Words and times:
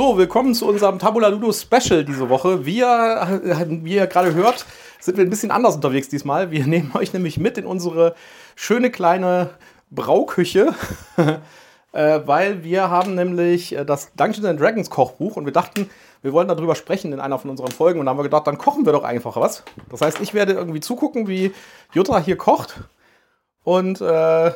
So, 0.00 0.16
willkommen 0.16 0.54
zu 0.54 0.66
unserem 0.66 0.98
Tabula 0.98 1.28
Ludo 1.28 1.52
Special 1.52 2.06
diese 2.06 2.30
Woche. 2.30 2.64
Wie 2.64 2.78
ihr, 2.78 3.42
wie 3.84 3.96
ihr 3.96 4.06
gerade 4.06 4.32
hört, 4.32 4.64
sind 4.98 5.18
wir 5.18 5.26
ein 5.26 5.28
bisschen 5.28 5.50
anders 5.50 5.74
unterwegs 5.74 6.08
diesmal. 6.08 6.50
Wir 6.50 6.66
nehmen 6.66 6.92
euch 6.94 7.12
nämlich 7.12 7.36
mit 7.36 7.58
in 7.58 7.66
unsere 7.66 8.14
schöne 8.56 8.90
kleine 8.90 9.50
Brauküche, 9.90 10.74
äh, 11.92 12.20
weil 12.24 12.64
wir 12.64 12.88
haben 12.88 13.14
nämlich 13.14 13.76
äh, 13.76 13.84
das 13.84 14.14
Dungeons 14.14 14.46
and 14.46 14.58
Dragons 14.58 14.88
Kochbuch 14.88 15.36
und 15.36 15.44
wir 15.44 15.52
dachten, 15.52 15.90
wir 16.22 16.32
wollen 16.32 16.48
darüber 16.48 16.76
sprechen 16.76 17.12
in 17.12 17.20
einer 17.20 17.38
von 17.38 17.50
unseren 17.50 17.70
Folgen 17.70 18.00
und 18.00 18.06
dann 18.06 18.14
haben 18.14 18.20
wir 18.20 18.30
gedacht, 18.30 18.46
dann 18.46 18.56
kochen 18.56 18.86
wir 18.86 18.94
doch 18.94 19.04
einfach 19.04 19.36
was. 19.36 19.64
Das 19.90 20.00
heißt, 20.00 20.18
ich 20.22 20.32
werde 20.32 20.54
irgendwie 20.54 20.80
zugucken, 20.80 21.28
wie 21.28 21.52
Jutta 21.92 22.18
hier 22.20 22.38
kocht 22.38 22.84
und 23.64 24.00
äh, 24.00 24.50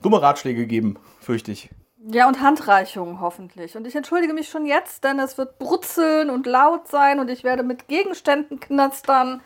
dumme 0.00 0.22
Ratschläge 0.22 0.66
geben, 0.66 0.96
fürchte 1.20 1.52
ich. 1.52 1.68
Ja, 2.06 2.28
und 2.28 2.42
Handreichungen 2.42 3.20
hoffentlich. 3.20 3.76
Und 3.76 3.86
ich 3.86 3.96
entschuldige 3.96 4.34
mich 4.34 4.50
schon 4.50 4.66
jetzt, 4.66 5.04
denn 5.04 5.18
es 5.18 5.38
wird 5.38 5.58
brutzeln 5.58 6.28
und 6.28 6.46
laut 6.46 6.86
sein 6.86 7.18
und 7.18 7.30
ich 7.30 7.44
werde 7.44 7.62
mit 7.62 7.88
Gegenständen 7.88 8.60
knastern 8.60 9.40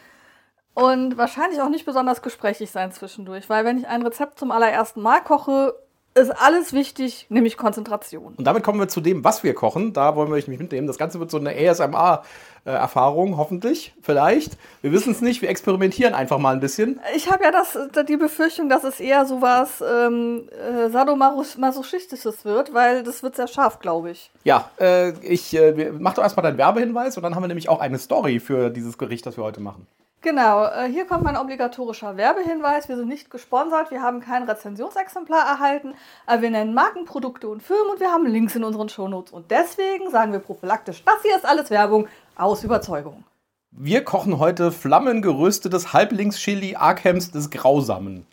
und 0.74 1.16
wahrscheinlich 1.16 1.60
auch 1.60 1.68
nicht 1.68 1.86
besonders 1.86 2.20
gesprächig 2.20 2.72
sein 2.72 2.90
zwischendurch, 2.90 3.48
weil 3.48 3.64
wenn 3.64 3.78
ich 3.78 3.86
ein 3.86 4.02
Rezept 4.02 4.40
zum 4.40 4.50
allerersten 4.50 5.02
Mal 5.02 5.20
koche, 5.20 5.74
ist 6.14 6.30
alles 6.30 6.72
wichtig, 6.72 7.26
nämlich 7.28 7.56
Konzentration. 7.56 8.34
Und 8.36 8.46
damit 8.46 8.62
kommen 8.62 8.80
wir 8.80 8.88
zu 8.88 9.00
dem, 9.00 9.24
was 9.24 9.42
wir 9.42 9.54
kochen. 9.54 9.92
Da 9.92 10.16
wollen 10.16 10.28
wir 10.28 10.34
euch 10.34 10.48
nicht 10.48 10.60
mitnehmen. 10.60 10.86
Das 10.86 10.98
Ganze 10.98 11.20
wird 11.20 11.30
so 11.30 11.38
eine 11.38 11.50
ASMR-Erfahrung, 11.50 13.36
hoffentlich, 13.36 13.94
vielleicht. 14.02 14.56
Wir 14.82 14.92
wissen 14.92 15.12
es 15.12 15.20
nicht, 15.20 15.42
wir 15.42 15.48
experimentieren 15.48 16.14
einfach 16.14 16.38
mal 16.38 16.54
ein 16.54 16.60
bisschen. 16.60 17.00
Ich 17.14 17.30
habe 17.30 17.44
ja 17.44 17.52
das, 17.52 17.78
die 18.08 18.16
Befürchtung, 18.16 18.68
dass 18.68 18.84
es 18.84 19.00
eher 19.00 19.26
sowas 19.26 19.82
ähm, 19.82 20.48
äh, 20.50 20.90
Sadomasochistisches 20.90 22.44
wird, 22.44 22.74
weil 22.74 23.02
das 23.02 23.22
wird 23.22 23.36
sehr 23.36 23.48
scharf, 23.48 23.78
glaube 23.78 24.10
ich. 24.10 24.30
Ja, 24.44 24.70
äh, 24.80 25.10
ich 25.20 25.54
äh, 25.54 25.92
mach 25.98 26.14
doch 26.14 26.22
erstmal 26.22 26.42
deinen 26.42 26.58
Werbehinweis 26.58 27.16
und 27.16 27.22
dann 27.22 27.34
haben 27.34 27.42
wir 27.42 27.48
nämlich 27.48 27.68
auch 27.68 27.80
eine 27.80 27.98
Story 27.98 28.40
für 28.40 28.70
dieses 28.70 28.98
Gericht, 28.98 29.24
das 29.26 29.36
wir 29.36 29.44
heute 29.44 29.60
machen. 29.60 29.86
Genau, 30.20 30.66
äh, 30.66 30.88
hier 30.90 31.06
kommt 31.06 31.22
mein 31.22 31.36
obligatorischer 31.36 32.16
Werbehinweis. 32.16 32.88
Wir 32.88 32.96
sind 32.96 33.08
nicht 33.08 33.30
gesponsert, 33.30 33.92
wir 33.92 34.02
haben 34.02 34.20
kein 34.20 34.42
Rezensionsexemplar 34.42 35.46
erhalten, 35.46 35.94
aber 36.26 36.42
wir 36.42 36.50
nennen 36.50 36.74
Marken, 36.74 37.04
Produkte 37.04 37.48
und 37.48 37.62
Firmen 37.62 37.92
und 37.92 38.00
wir 38.00 38.10
haben 38.10 38.26
Links 38.26 38.56
in 38.56 38.64
unseren 38.64 38.88
Shownotes. 38.88 39.32
Und 39.32 39.52
deswegen 39.52 40.10
sagen 40.10 40.32
wir 40.32 40.40
prophylaktisch, 40.40 41.04
das 41.04 41.22
hier 41.22 41.36
ist 41.36 41.46
alles 41.46 41.70
Werbung 41.70 42.08
aus 42.34 42.64
Überzeugung. 42.64 43.22
Wir 43.70 44.02
kochen 44.02 44.40
heute 44.40 44.72
flammengeröstetes 44.72 45.92
Halblingschili 45.92 46.74
Arkhams 46.74 47.30
des 47.30 47.50
Grausamen. 47.50 48.26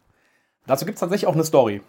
Dazu 0.65 0.85
gibt 0.85 0.95
es 0.95 1.01
tatsächlich 1.01 1.27
auch 1.27 1.35
eine 1.35 1.43
Story. 1.43 1.83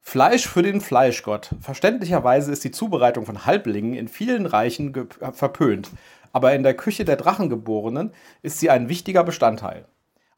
Fleisch 0.00 0.48
für 0.48 0.62
den 0.62 0.80
Fleischgott. 0.80 1.50
Verständlicherweise 1.60 2.52
ist 2.52 2.64
die 2.64 2.70
Zubereitung 2.70 3.26
von 3.26 3.44
Halblingen 3.44 3.94
in 3.94 4.08
vielen 4.08 4.46
Reichen 4.46 5.08
verpönt 5.32 5.90
aber 6.34 6.52
in 6.52 6.64
der 6.64 6.74
Küche 6.74 7.04
der 7.04 7.16
Drachengeborenen 7.16 8.10
ist 8.42 8.58
sie 8.58 8.68
ein 8.68 8.88
wichtiger 8.88 9.22
Bestandteil. 9.22 9.86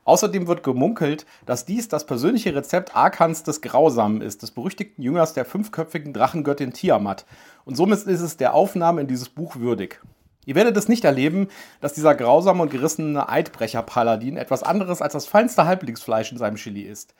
Außerdem 0.04 0.46
wird 0.46 0.62
gemunkelt, 0.62 1.26
dass 1.46 1.64
dies 1.64 1.88
das 1.88 2.06
persönliche 2.06 2.54
Rezept 2.54 2.94
Arkans 2.94 3.42
des 3.42 3.62
Grausamen 3.62 4.20
ist, 4.20 4.42
des 4.42 4.52
berüchtigten 4.52 5.02
Jüngers 5.02 5.32
der 5.32 5.46
fünfköpfigen 5.46 6.12
Drachengöttin 6.12 6.74
Tiamat. 6.74 7.24
Und 7.64 7.76
somit 7.76 8.02
ist 8.02 8.20
es 8.20 8.36
der 8.36 8.54
Aufnahme 8.54 9.00
in 9.00 9.08
dieses 9.08 9.30
Buch 9.30 9.56
würdig. 9.56 10.00
Ihr 10.44 10.54
werdet 10.54 10.76
es 10.76 10.88
nicht 10.88 11.04
erleben, 11.04 11.48
dass 11.80 11.94
dieser 11.94 12.14
grausame 12.14 12.62
und 12.62 12.70
gerissene 12.70 13.28
Eidbrecher-Paladin 13.28 14.36
etwas 14.36 14.62
anderes 14.62 15.00
als 15.00 15.14
das 15.14 15.26
feinste 15.26 15.64
Halblingsfleisch 15.64 16.30
in 16.30 16.38
seinem 16.38 16.56
Chili 16.56 16.82
ist. 16.82 17.14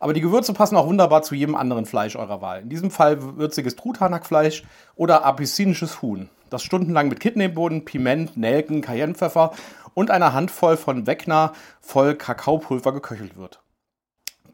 Aber 0.00 0.12
die 0.12 0.20
Gewürze 0.20 0.52
passen 0.52 0.76
auch 0.76 0.88
wunderbar 0.88 1.22
zu 1.22 1.36
jedem 1.36 1.54
anderen 1.54 1.86
Fleisch 1.86 2.16
eurer 2.16 2.40
Wahl. 2.40 2.62
In 2.62 2.68
diesem 2.68 2.90
Fall 2.90 3.36
würziges 3.36 3.76
Truthahnhackfleisch 3.76 4.64
oder 4.96 5.24
abyssinisches 5.24 6.02
Huhn 6.02 6.28
das 6.50 6.62
stundenlang 6.62 7.08
mit 7.08 7.20
Kidneybohnen, 7.20 7.84
Piment, 7.84 8.36
Nelken, 8.36 8.82
Cayennepfeffer 8.82 9.52
und 9.94 10.10
einer 10.10 10.32
Handvoll 10.34 10.76
von 10.76 11.06
Weckner 11.06 11.52
voll 11.80 12.14
Kakaopulver 12.14 12.92
geköchelt 12.92 13.36
wird. 13.36 13.60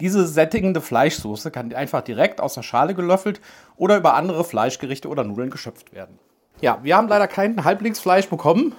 Diese 0.01 0.27
sättigende 0.27 0.83
Fleischsoße 0.83 1.51
kann 1.51 1.73
einfach 1.73 2.03
direkt 2.03 2.41
aus 2.41 2.55
der 2.55 2.63
Schale 2.63 2.95
gelöffelt 2.95 3.41
oder 3.77 3.97
über 3.97 4.15
andere 4.15 4.45
Fleischgerichte 4.45 5.09
oder 5.09 5.25
Nudeln 5.25 5.51
geschöpft 5.51 5.93
werden. 5.93 6.19
Ja, 6.61 6.79
wir 6.83 6.97
haben 6.97 7.09
leider 7.09 7.29
kein 7.29 7.65
Halblingsfleisch 7.65 8.29
bekommen. 8.29 8.75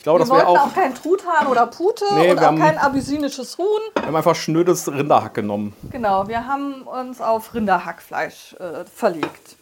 Ich 0.00 0.04
glaube, 0.04 0.20
wir 0.20 0.24
das 0.24 0.34
wäre 0.34 0.46
auch, 0.46 0.68
auch 0.68 0.74
kein 0.74 0.94
Truthahn 0.94 1.46
oder 1.46 1.66
Pute 1.66 2.06
nee, 2.14 2.30
und 2.30 2.38
auch 2.38 2.42
haben, 2.44 2.58
kein 2.58 2.78
abyssinisches 2.78 3.58
Huhn. 3.58 3.66
Wir 3.96 4.06
haben 4.06 4.16
einfach 4.16 4.34
schnödes 4.34 4.90
Rinderhack 4.90 5.34
genommen. 5.34 5.74
Genau, 5.92 6.26
wir 6.26 6.46
haben 6.46 6.84
uns 6.84 7.20
auf 7.20 7.52
Rinderhackfleisch 7.52 8.56
äh, 8.58 8.86
verlegt. 8.86 9.56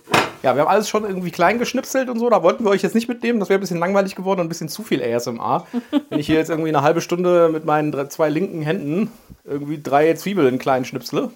Ja, 0.44 0.54
wir 0.54 0.62
haben 0.62 0.68
alles 0.68 0.88
schon 0.88 1.02
irgendwie 1.02 1.32
klein 1.32 1.58
geschnipselt 1.58 2.08
und 2.08 2.20
so. 2.20 2.30
Da 2.30 2.44
wollten 2.44 2.62
wir 2.62 2.70
euch 2.70 2.82
jetzt 2.82 2.94
nicht 2.94 3.08
mitnehmen. 3.08 3.40
Das 3.40 3.48
wäre 3.48 3.58
ein 3.58 3.62
bisschen 3.62 3.80
langweilig 3.80 4.14
geworden 4.14 4.38
und 4.38 4.46
ein 4.46 4.48
bisschen 4.48 4.68
zu 4.68 4.84
viel 4.84 5.02
ASMR. 5.02 5.66
Wenn 6.08 6.20
ich 6.20 6.26
hier 6.26 6.36
jetzt 6.36 6.50
irgendwie 6.50 6.68
eine 6.68 6.82
halbe 6.82 7.00
Stunde 7.00 7.48
mit 7.48 7.64
meinen 7.64 8.08
zwei 8.08 8.28
linken 8.28 8.62
Händen 8.62 9.10
irgendwie 9.42 9.82
drei 9.82 10.14
Zwiebeln 10.14 10.60
klein 10.60 10.84
schnipsle. 10.84 11.32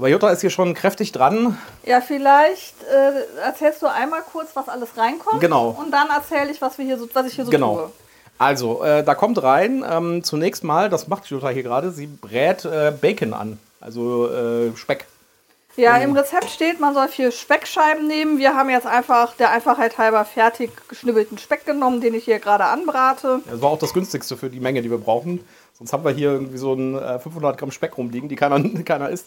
Aber 0.00 0.08
Jutta 0.08 0.30
ist 0.30 0.40
hier 0.40 0.48
schon 0.48 0.72
kräftig 0.72 1.12
dran. 1.12 1.58
Ja, 1.84 2.00
vielleicht 2.00 2.74
äh, 2.84 3.44
erzählst 3.44 3.82
du 3.82 3.86
einmal 3.86 4.22
kurz, 4.22 4.48
was 4.54 4.66
alles 4.70 4.96
reinkommt. 4.96 5.42
Genau. 5.42 5.76
Und 5.78 5.90
dann 5.90 6.08
erzähle 6.08 6.50
ich, 6.50 6.62
was, 6.62 6.78
wir 6.78 6.86
hier 6.86 6.96
so, 6.96 7.06
was 7.12 7.26
ich 7.26 7.34
hier 7.34 7.44
so 7.44 7.50
genau. 7.50 7.74
tue. 7.74 7.92
Also, 8.38 8.82
äh, 8.82 9.04
da 9.04 9.14
kommt 9.14 9.42
rein, 9.42 9.84
ähm, 9.86 10.24
zunächst 10.24 10.64
mal, 10.64 10.88
das 10.88 11.08
macht 11.08 11.26
Jutta 11.26 11.50
hier 11.50 11.62
gerade, 11.62 11.90
sie 11.90 12.06
brät 12.06 12.64
äh, 12.64 12.94
Bacon 12.98 13.34
an. 13.34 13.58
Also 13.78 14.30
äh, 14.30 14.74
Speck. 14.74 15.04
Ja, 15.76 15.98
im 15.98 16.16
Rezept 16.16 16.48
steht, 16.48 16.80
man 16.80 16.94
soll 16.94 17.08
vier 17.08 17.30
Speckscheiben 17.30 18.06
nehmen. 18.06 18.38
Wir 18.38 18.54
haben 18.54 18.70
jetzt 18.70 18.86
einfach 18.86 19.34
der 19.36 19.50
Einfachheit 19.50 19.98
halber 19.98 20.24
fertig 20.24 20.70
geschnibbelten 20.88 21.36
Speck 21.36 21.66
genommen, 21.66 22.00
den 22.00 22.14
ich 22.14 22.24
hier 22.24 22.38
gerade 22.38 22.64
anbrate. 22.64 23.40
Das 23.50 23.60
war 23.60 23.68
auch 23.68 23.78
das 23.78 23.92
günstigste 23.92 24.38
für 24.38 24.48
die 24.48 24.60
Menge, 24.60 24.80
die 24.80 24.90
wir 24.90 24.96
brauchen. 24.96 25.44
Sonst 25.74 25.92
haben 25.92 26.06
wir 26.06 26.12
hier 26.12 26.30
irgendwie 26.30 26.56
so 26.56 26.72
ein 26.72 27.20
500 27.20 27.54
äh, 27.54 27.58
Gramm 27.58 27.70
Speck 27.70 27.98
rumliegen, 27.98 28.30
die 28.30 28.36
keiner, 28.36 28.62
keiner 28.86 29.10
isst. 29.10 29.26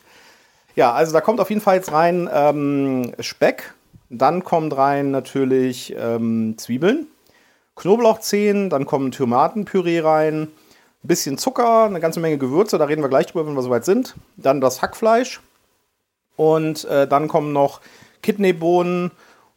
Ja, 0.76 0.92
also 0.94 1.14
da 1.14 1.22
kommt 1.22 1.40
auf 1.40 1.50
jeden 1.50 1.62
Fall 1.62 1.76
jetzt 1.76 1.92
rein 1.92 2.30
ähm, 2.32 3.14
Speck. 3.20 3.74
Dann 4.10 4.44
kommt 4.44 4.76
rein 4.78 5.12
natürlich 5.12 5.96
ähm, 5.98 6.56
Zwiebeln, 6.58 7.08
Knoblauchzehen, 7.76 8.70
dann 8.70 8.86
kommen 8.86 9.12
Tomatenpüree 9.12 10.02
rein, 10.02 10.44
ein 10.44 11.08
bisschen 11.08 11.38
Zucker, 11.38 11.86
eine 11.86 12.00
ganze 12.00 12.20
Menge 12.20 12.38
Gewürze, 12.38 12.78
da 12.78 12.86
reden 12.86 13.02
wir 13.02 13.10
gleich 13.10 13.28
drüber, 13.28 13.48
wenn 13.48 13.56
wir 13.56 13.64
soweit 13.64 13.86
sind. 13.86 14.16
Dann 14.38 14.62
das 14.62 14.84
Hackfleisch 14.84 15.42
und 16.36 16.86
äh, 16.86 17.08
dann 17.08 17.28
kommen 17.28 17.54
noch 17.54 17.82
Kidneybohnen 18.22 19.12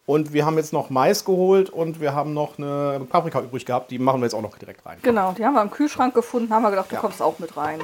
und 0.06 0.32
wir 0.32 0.46
haben 0.46 0.56
jetzt 0.56 0.72
noch 0.72 0.88
Mais 0.88 1.24
geholt 1.24 1.68
und 1.68 2.00
wir 2.00 2.14
haben 2.14 2.32
noch 2.32 2.58
eine 2.58 3.06
Paprika 3.10 3.40
übrig 3.40 3.66
gehabt. 3.66 3.90
Die 3.90 3.98
machen 3.98 4.20
wir 4.20 4.26
jetzt 4.26 4.34
auch 4.34 4.42
noch 4.42 4.56
direkt 4.56 4.86
rein. 4.86 4.98
Genau, 5.02 5.32
die 5.32 5.44
haben 5.44 5.54
wir 5.54 5.62
im 5.62 5.70
Kühlschrank 5.70 6.14
gefunden, 6.14 6.52
haben 6.52 6.62
wir 6.62 6.70
gedacht, 6.70 6.90
du 6.90 6.94
ja. 6.94 7.00
kommst 7.00 7.20
auch 7.20 7.38
mit 7.38 7.56
rein. 7.56 7.80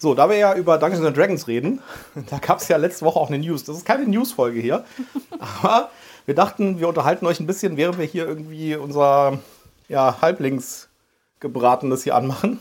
So, 0.00 0.14
da 0.14 0.30
wir 0.30 0.36
ja 0.36 0.54
über 0.54 0.78
Dungeons 0.78 1.04
and 1.04 1.16
Dragons 1.16 1.48
reden, 1.48 1.82
da 2.30 2.38
gab 2.38 2.60
es 2.60 2.68
ja 2.68 2.76
letzte 2.76 3.04
Woche 3.04 3.18
auch 3.18 3.28
eine 3.28 3.38
News. 3.38 3.64
Das 3.64 3.76
ist 3.76 3.84
keine 3.84 4.06
News-Folge 4.06 4.60
hier, 4.60 4.84
aber 5.38 5.90
wir 6.24 6.36
dachten, 6.36 6.78
wir 6.78 6.88
unterhalten 6.88 7.26
euch 7.26 7.40
ein 7.40 7.46
bisschen, 7.46 7.76
während 7.76 7.98
wir 7.98 8.04
hier 8.04 8.26
irgendwie 8.26 8.76
unser 8.76 9.40
ja, 9.88 10.20
Halblingsgebratenes 10.20 12.04
hier 12.04 12.14
anmachen. 12.14 12.60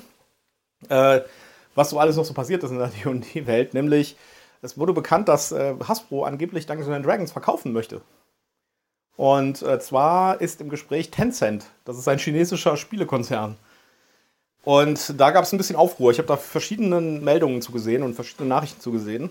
Äh, 0.90 1.22
was 1.76 1.92
so 1.92 2.00
alles 2.00 2.16
noch 2.16 2.26
so 2.26 2.34
passiert 2.34 2.64
ist 2.64 2.72
in 2.72 2.80
der 2.80 2.88
D&D-Welt, 3.04 3.76
nämlich 3.76 4.18
es 4.64 4.80
wurde 4.80 4.94
bekannt, 4.94 5.28
dass 5.28 5.52
äh, 5.52 5.76
Hasbro 5.88 6.24
angeblich 6.24 6.66
Dungeons 6.66 7.06
Dragons 7.06 7.32
verkaufen 7.32 7.72
möchte. 7.72 8.02
Und 9.16 9.62
äh, 9.62 9.80
zwar 9.80 10.42
ist 10.42 10.60
im 10.62 10.70
Gespräch 10.70 11.12
Tencent. 11.12 11.66
Das 11.86 12.00
ist 12.00 12.08
ein 12.08 12.18
chinesischer 12.18 12.78
Spielekonzern. 12.78 13.58
Und 14.68 15.18
da 15.18 15.32
gab 15.32 15.46
es 15.46 15.54
ein 15.54 15.58
bisschen 15.58 15.78
Aufruhr. 15.78 16.12
Ich 16.12 16.18
habe 16.18 16.28
da 16.28 16.36
verschiedene 16.36 17.00
Meldungen 17.00 17.62
zugesehen 17.62 18.04
und 18.04 18.16
verschiedene 18.16 18.50
Nachrichten 18.50 18.82
zugesehen. 18.82 19.30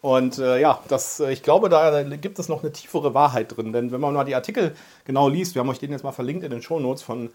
Und 0.00 0.38
äh, 0.38 0.58
ja, 0.58 0.80
das, 0.88 1.20
äh, 1.20 1.32
ich 1.32 1.42
glaube, 1.42 1.68
da 1.68 2.02
gibt 2.02 2.38
es 2.38 2.48
noch 2.48 2.62
eine 2.62 2.72
tiefere 2.72 3.12
Wahrheit 3.12 3.54
drin. 3.54 3.74
Denn 3.74 3.92
wenn 3.92 4.00
man 4.00 4.14
mal 4.14 4.24
die 4.24 4.34
Artikel 4.34 4.74
genau 5.04 5.28
liest, 5.28 5.54
wir 5.54 5.60
haben 5.60 5.68
euch 5.68 5.80
den 5.80 5.92
jetzt 5.92 6.02
mal 6.02 6.12
verlinkt 6.12 6.44
in 6.44 6.50
den 6.50 6.62
Shownotes 6.62 7.02
von 7.02 7.28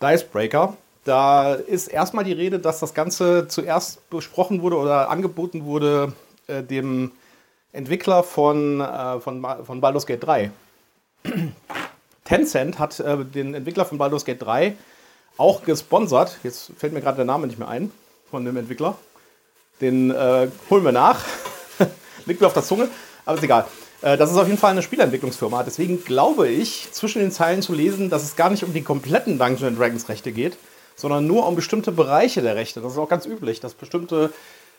Dicebreaker, 0.00 0.76
da 1.02 1.54
ist 1.54 1.88
erstmal 1.88 2.22
die 2.22 2.34
Rede, 2.34 2.60
dass 2.60 2.78
das 2.78 2.94
Ganze 2.94 3.48
zuerst 3.48 4.08
besprochen 4.08 4.62
wurde 4.62 4.76
oder 4.76 5.10
angeboten 5.10 5.64
wurde 5.64 6.12
äh, 6.46 6.62
dem 6.62 7.10
Entwickler 7.72 8.22
von, 8.22 8.80
äh, 8.80 9.18
von, 9.18 9.44
von 9.64 9.80
Baldur's 9.80 10.06
Gate 10.06 10.24
3. 10.24 10.52
Tencent 12.24 12.78
hat 12.78 13.00
äh, 13.00 13.24
den 13.24 13.54
Entwickler 13.54 13.86
von 13.86 13.98
Baldur's 13.98 14.24
Gate 14.24 14.40
3 14.40 14.76
auch 15.36 15.62
gesponsert. 15.62 16.38
Jetzt 16.42 16.72
fällt 16.76 16.92
mir 16.92 17.00
gerade 17.00 17.16
der 17.16 17.24
Name 17.24 17.46
nicht 17.46 17.58
mehr 17.58 17.68
ein 17.68 17.90
von 18.30 18.44
dem 18.44 18.56
Entwickler. 18.56 18.96
Den 19.80 20.10
äh, 20.10 20.48
holen 20.70 20.84
wir 20.84 20.92
nach. 20.92 21.24
Liegt 22.26 22.40
mir 22.40 22.46
auf 22.46 22.54
der 22.54 22.62
Zunge, 22.62 22.88
aber 23.24 23.36
ist 23.36 23.44
egal. 23.44 23.66
Äh, 24.02 24.16
das 24.16 24.30
ist 24.30 24.38
auf 24.38 24.46
jeden 24.46 24.58
Fall 24.58 24.70
eine 24.70 24.82
Spielentwicklungsfirma. 24.82 25.62
Deswegen 25.62 26.04
glaube 26.04 26.48
ich, 26.48 26.88
zwischen 26.92 27.20
den 27.20 27.32
Zeilen 27.32 27.62
zu 27.62 27.74
lesen, 27.74 28.10
dass 28.10 28.22
es 28.22 28.36
gar 28.36 28.50
nicht 28.50 28.64
um 28.64 28.72
die 28.72 28.82
kompletten 28.82 29.38
Dungeons 29.38 29.78
Dragons 29.78 30.08
Rechte 30.08 30.32
geht, 30.32 30.56
sondern 30.94 31.26
nur 31.26 31.46
um 31.46 31.54
bestimmte 31.56 31.92
Bereiche 31.92 32.42
der 32.42 32.56
Rechte. 32.56 32.80
Das 32.80 32.92
ist 32.92 32.98
auch 32.98 33.08
ganz 33.08 33.26
üblich, 33.26 33.60
dass 33.60 33.74
bestimmte 33.74 34.32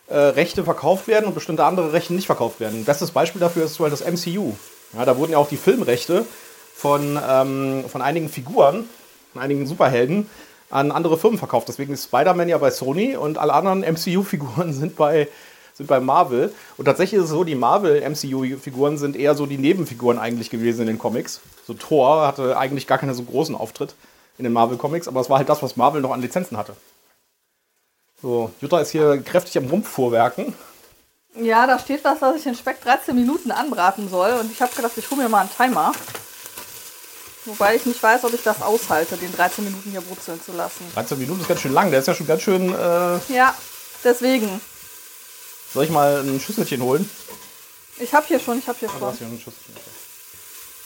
äh, 0.07 0.17
Rechte 0.17 0.63
verkauft 0.63 1.07
werden 1.07 1.25
und 1.25 1.35
bestimmte 1.35 1.63
andere 1.63 1.93
Rechte 1.93 2.13
nicht 2.13 2.25
verkauft 2.25 2.59
werden. 2.59 2.85
Bestes 2.85 3.11
Beispiel 3.11 3.41
dafür 3.41 3.65
ist 3.65 3.75
zum 3.75 3.89
Beispiel 3.89 4.05
das 4.07 4.25
MCU. 4.25 4.53
Ja, 4.93 5.05
da 5.05 5.17
wurden 5.17 5.33
ja 5.33 5.37
auch 5.37 5.49
die 5.49 5.57
Filmrechte 5.57 6.25
von, 6.73 7.19
ähm, 7.29 7.85
von 7.87 8.01
einigen 8.01 8.29
Figuren, 8.29 8.87
von 9.33 9.41
einigen 9.41 9.67
Superhelden, 9.67 10.29
an 10.69 10.91
andere 10.91 11.17
Firmen 11.17 11.39
verkauft. 11.39 11.67
Deswegen 11.67 11.93
ist 11.93 12.05
Spider-Man 12.05 12.49
ja 12.49 12.57
bei 12.57 12.71
Sony 12.71 13.15
und 13.15 13.37
alle 13.37 13.53
anderen 13.53 13.81
MCU-Figuren 13.81 14.73
sind 14.73 14.95
bei, 14.95 15.27
sind 15.73 15.87
bei 15.87 15.99
Marvel. 15.99 16.53
Und 16.77 16.85
tatsächlich 16.85 17.19
ist 17.19 17.25
es 17.25 17.31
so, 17.31 17.43
die 17.43 17.55
Marvel-MCU-Figuren 17.55 18.97
sind 18.97 19.15
eher 19.15 19.35
so 19.35 19.45
die 19.45 19.57
Nebenfiguren 19.57 20.17
eigentlich 20.17 20.49
gewesen 20.49 20.81
in 20.81 20.87
den 20.87 20.99
Comics. 20.99 21.41
So 21.65 21.73
Thor 21.73 22.27
hatte 22.27 22.57
eigentlich 22.57 22.87
gar 22.87 22.97
keinen 22.97 23.13
so 23.13 23.23
großen 23.23 23.55
Auftritt 23.55 23.95
in 24.37 24.43
den 24.43 24.53
Marvel-Comics, 24.53 25.07
aber 25.07 25.21
es 25.21 25.29
war 25.29 25.37
halt 25.37 25.49
das, 25.49 25.63
was 25.63 25.77
Marvel 25.77 26.01
noch 26.01 26.11
an 26.11 26.21
Lizenzen 26.21 26.57
hatte. 26.57 26.75
So, 28.21 28.51
Jutta 28.61 28.79
ist 28.79 28.91
hier 28.91 29.21
kräftig 29.21 29.57
am 29.57 29.67
Rumpffuhrwerken. 29.67 30.53
Ja, 31.39 31.67
da 31.67 31.77
steht 31.77 32.03
was, 32.03 32.19
dass 32.19 32.35
ich 32.35 32.43
den 32.43 32.55
Speck 32.55 32.81
13 32.81 33.15
Minuten 33.15 33.51
anbraten 33.51 34.09
soll. 34.09 34.31
Und 34.39 34.51
ich 34.51 34.61
habe 34.61 34.75
gedacht, 34.75 34.93
ich 34.97 35.09
hole 35.11 35.21
mir 35.21 35.29
mal 35.29 35.41
einen 35.41 35.51
Timer. 35.55 35.91
Wobei 37.47 37.75
ich 37.75 37.85
nicht 37.85 38.01
weiß, 38.03 38.23
ob 38.25 38.33
ich 38.33 38.43
das 38.43 38.61
aushalte, 38.61 39.17
den 39.17 39.33
13 39.33 39.63
Minuten 39.63 39.89
hier 39.89 40.01
brutzeln 40.01 40.39
zu 40.45 40.51
lassen. 40.51 40.83
13 40.93 41.17
Minuten 41.17 41.41
ist 41.41 41.47
ganz 41.47 41.61
schön 41.61 41.73
lang, 41.73 41.89
der 41.91 42.01
ist 42.01 42.07
ja 42.07 42.13
schon 42.13 42.27
ganz 42.27 42.41
schön. 42.41 42.69
Äh, 42.73 43.33
Ja, 43.33 43.55
deswegen. 44.03 44.61
soll 45.73 45.85
ich 45.85 45.89
mal 45.89 46.21
ein 46.21 46.39
Schüsselchen 46.39 46.81
holen? 46.81 47.09
Ich 47.99 48.13
habe 48.13 48.25
hier 48.27 48.39
schon, 48.39 48.59
ich 48.59 48.67
habe 48.67 48.77
hier 48.79 48.89
Ah, 48.89 48.99
schon. 48.99 49.07
hast 49.07 49.17
hier 49.19 49.27
ein 49.27 49.39
Schüsselchen. 49.39 49.75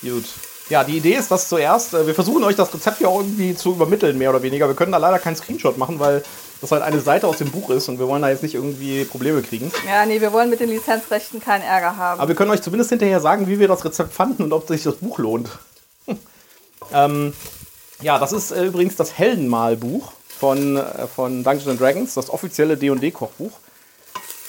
Gut. 0.03 0.25
Ja, 0.69 0.83
die 0.85 0.97
Idee 0.97 1.15
ist, 1.15 1.29
dass 1.31 1.49
zuerst, 1.49 1.93
äh, 1.93 2.07
wir 2.07 2.15
versuchen 2.15 2.43
euch 2.43 2.55
das 2.55 2.73
Rezept 2.73 2.99
hier 2.99 3.09
auch 3.09 3.19
irgendwie 3.19 3.55
zu 3.55 3.71
übermitteln, 3.71 4.17
mehr 4.17 4.29
oder 4.29 4.41
weniger. 4.41 4.67
Wir 4.67 4.75
können 4.75 4.91
da 4.91 4.97
leider 4.99 5.19
keinen 5.19 5.35
Screenshot 5.35 5.77
machen, 5.77 5.99
weil 5.99 6.23
das 6.61 6.71
halt 6.71 6.83
eine 6.83 7.01
Seite 7.01 7.27
aus 7.27 7.37
dem 7.39 7.51
Buch 7.51 7.69
ist 7.71 7.89
und 7.89 7.97
wir 7.99 8.07
wollen 8.07 8.21
da 8.21 8.29
jetzt 8.29 8.43
nicht 8.43 8.53
irgendwie 8.55 9.03
Probleme 9.03 9.41
kriegen. 9.41 9.71
Ja, 9.87 10.05
nee, 10.05 10.21
wir 10.21 10.31
wollen 10.31 10.49
mit 10.49 10.59
den 10.59 10.69
Lizenzrechten 10.69 11.41
keinen 11.41 11.63
Ärger 11.63 11.97
haben. 11.97 12.19
Aber 12.21 12.29
wir 12.29 12.35
können 12.35 12.51
euch 12.51 12.61
zumindest 12.61 12.91
hinterher 12.91 13.19
sagen, 13.19 13.47
wie 13.47 13.59
wir 13.59 13.67
das 13.67 13.83
Rezept 13.83 14.13
fanden 14.13 14.43
und 14.43 14.53
ob 14.53 14.67
sich 14.67 14.83
das 14.83 14.95
Buch 14.95 15.17
lohnt. 15.17 15.49
Ähm, 16.93 17.33
ja, 18.01 18.19
das 18.19 18.31
ist 18.31 18.51
äh, 18.51 18.65
übrigens 18.65 18.95
das 18.95 19.17
Heldenmalbuch 19.17 20.11
von, 20.39 20.77
äh, 20.77 21.07
von 21.07 21.43
Dungeons 21.43 21.79
Dragons, 21.79 22.13
das 22.13 22.29
offizielle 22.29 22.77
D&D-Kochbuch. 22.77 23.51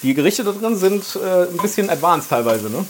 Die 0.01 0.13
Gerichte 0.13 0.43
da 0.43 0.51
drin 0.51 0.75
sind 0.75 1.15
äh, 1.15 1.43
ein 1.43 1.57
bisschen 1.57 1.89
advanced 1.89 2.29
teilweise, 2.29 2.69
ne? 2.69 2.85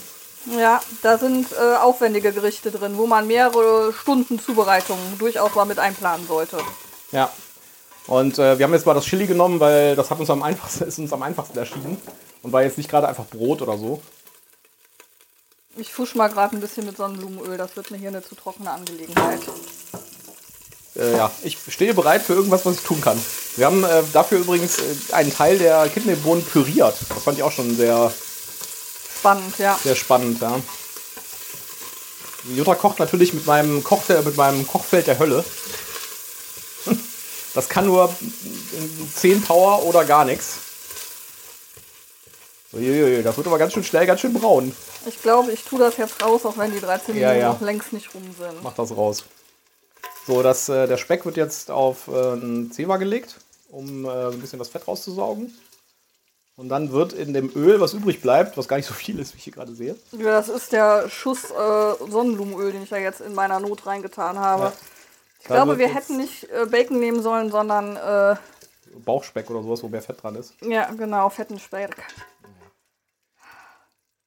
Ja, 0.58 0.80
da 1.02 1.16
sind 1.16 1.46
äh, 1.52 1.76
aufwendige 1.76 2.32
Gerichte 2.32 2.70
drin, 2.70 2.96
wo 2.96 3.06
man 3.06 3.26
mehrere 3.26 3.92
Stunden 3.92 4.38
Zubereitung 4.38 4.98
durchaus 5.18 5.54
mal 5.54 5.64
mit 5.64 5.78
einplanen 5.78 6.26
sollte. 6.26 6.58
Ja. 7.12 7.30
Und 8.06 8.38
äh, 8.38 8.58
wir 8.58 8.66
haben 8.66 8.74
jetzt 8.74 8.84
mal 8.84 8.92
das 8.92 9.06
Chili 9.06 9.26
genommen, 9.26 9.60
weil 9.60 9.96
das 9.96 10.10
hat 10.10 10.20
uns 10.20 10.28
am 10.28 10.42
einfachsten, 10.42 10.84
ist 10.88 10.98
uns 10.98 11.12
am 11.12 11.22
einfachsten 11.22 11.56
erschienen. 11.56 11.96
Und 12.42 12.52
war 12.52 12.62
jetzt 12.62 12.76
nicht 12.76 12.90
gerade 12.90 13.08
einfach 13.08 13.24
Brot 13.26 13.62
oder 13.62 13.78
so. 13.78 14.02
Ich 15.76 15.92
fusch 15.92 16.14
mal 16.14 16.28
gerade 16.28 16.56
ein 16.56 16.60
bisschen 16.60 16.86
mit 16.86 16.96
Sonnenblumenöl, 16.96 17.58
das 17.58 17.74
wird 17.76 17.90
mir 17.90 17.98
hier 17.98 18.08
eine 18.08 18.22
zu 18.22 18.34
trockene 18.36 18.70
Angelegenheit. 18.70 19.40
Äh, 20.96 21.16
ja, 21.16 21.30
ich 21.42 21.58
stehe 21.68 21.94
bereit 21.94 22.22
für 22.22 22.34
irgendwas, 22.34 22.64
was 22.64 22.76
ich 22.76 22.82
tun 22.82 23.00
kann. 23.00 23.20
Wir 23.56 23.66
haben 23.66 23.82
äh, 23.82 24.02
dafür 24.12 24.38
übrigens 24.38 24.78
äh, 24.78 25.12
einen 25.12 25.34
Teil 25.34 25.58
der 25.58 25.88
Kidneybohnen 25.88 26.44
püriert. 26.44 26.94
Das 27.08 27.22
fand 27.22 27.38
ich 27.38 27.42
auch 27.42 27.50
schon 27.50 27.74
sehr, 27.76 28.12
Spannend, 29.18 29.58
ja. 29.58 29.78
sehr 29.82 29.96
spannend, 29.96 30.40
ja. 30.40 30.60
Jutta 32.54 32.74
kocht 32.74 32.98
natürlich 32.98 33.32
mit 33.32 33.46
meinem, 33.46 33.82
Kochfeld, 33.82 34.24
mit 34.24 34.36
meinem 34.36 34.66
Kochfeld 34.66 35.06
der 35.06 35.18
Hölle. 35.18 35.44
Das 37.54 37.68
kann 37.68 37.86
nur 37.86 38.14
10 39.14 39.42
Power 39.42 39.84
oder 39.84 40.04
gar 40.04 40.24
nichts. 40.24 40.56
Das 42.72 43.36
wird 43.36 43.46
aber 43.46 43.58
ganz 43.58 43.72
schön 43.72 43.84
schnell, 43.84 44.06
ganz 44.06 44.20
schön 44.20 44.34
braun. 44.34 44.74
Ich 45.06 45.20
glaube, 45.22 45.52
ich 45.52 45.64
tue 45.64 45.78
das 45.78 45.96
jetzt 45.96 46.22
raus, 46.24 46.44
auch 46.46 46.56
wenn 46.58 46.72
die 46.72 46.80
13 46.80 47.16
Ja, 47.16 47.28
Minuten 47.28 47.40
ja. 47.40 47.52
noch 47.52 47.60
längst 47.60 47.92
nicht 47.92 48.14
rum 48.14 48.22
sind. 48.38 48.62
Mach 48.62 48.74
das 48.74 48.96
raus. 48.96 49.24
So, 50.26 50.42
das, 50.42 50.68
äh, 50.68 50.86
der 50.86 50.96
Speck 50.96 51.24
wird 51.26 51.36
jetzt 51.36 51.70
auf 51.70 52.08
äh, 52.08 52.32
einen 52.32 52.72
Zewa 52.72 52.96
gelegt, 52.96 53.36
um 53.70 54.04
äh, 54.06 54.08
ein 54.32 54.40
bisschen 54.40 54.58
das 54.58 54.68
Fett 54.68 54.88
rauszusaugen. 54.88 55.52
Und 56.56 56.68
dann 56.68 56.92
wird 56.92 57.12
in 57.12 57.34
dem 57.34 57.50
Öl, 57.56 57.80
was 57.80 57.94
übrig 57.94 58.22
bleibt, 58.22 58.56
was 58.56 58.68
gar 58.68 58.76
nicht 58.76 58.86
so 58.86 58.94
viel 58.94 59.18
ist, 59.18 59.34
wie 59.34 59.38
ich 59.38 59.44
hier 59.44 59.52
gerade 59.52 59.74
sehe, 59.74 59.96
Ja, 60.12 60.30
das 60.30 60.48
ist 60.48 60.72
der 60.72 61.08
Schuss 61.08 61.50
äh, 61.50 61.94
Sonnenblumenöl, 62.08 62.70
den 62.72 62.84
ich 62.84 62.90
ja 62.90 62.98
jetzt 62.98 63.20
in 63.20 63.34
meiner 63.34 63.58
Not 63.58 63.86
reingetan 63.86 64.38
habe. 64.38 64.64
Ja. 64.66 64.72
Ich 65.40 65.48
Da 65.48 65.56
glaube, 65.56 65.78
wir 65.78 65.88
hätten 65.92 66.16
nicht 66.16 66.44
äh, 66.50 66.64
Bacon 66.66 67.00
nehmen 67.00 67.22
sollen, 67.22 67.50
sondern, 67.50 67.96
äh, 67.96 68.36
Bauchspeck 69.04 69.50
oder 69.50 69.62
sowas, 69.62 69.82
wo 69.82 69.88
mehr 69.88 70.00
Fett 70.02 70.22
dran 70.22 70.36
ist. 70.36 70.54
ja, 70.62 70.88
genau, 70.92 71.28
fetten 71.28 71.58
Speck. 71.58 71.96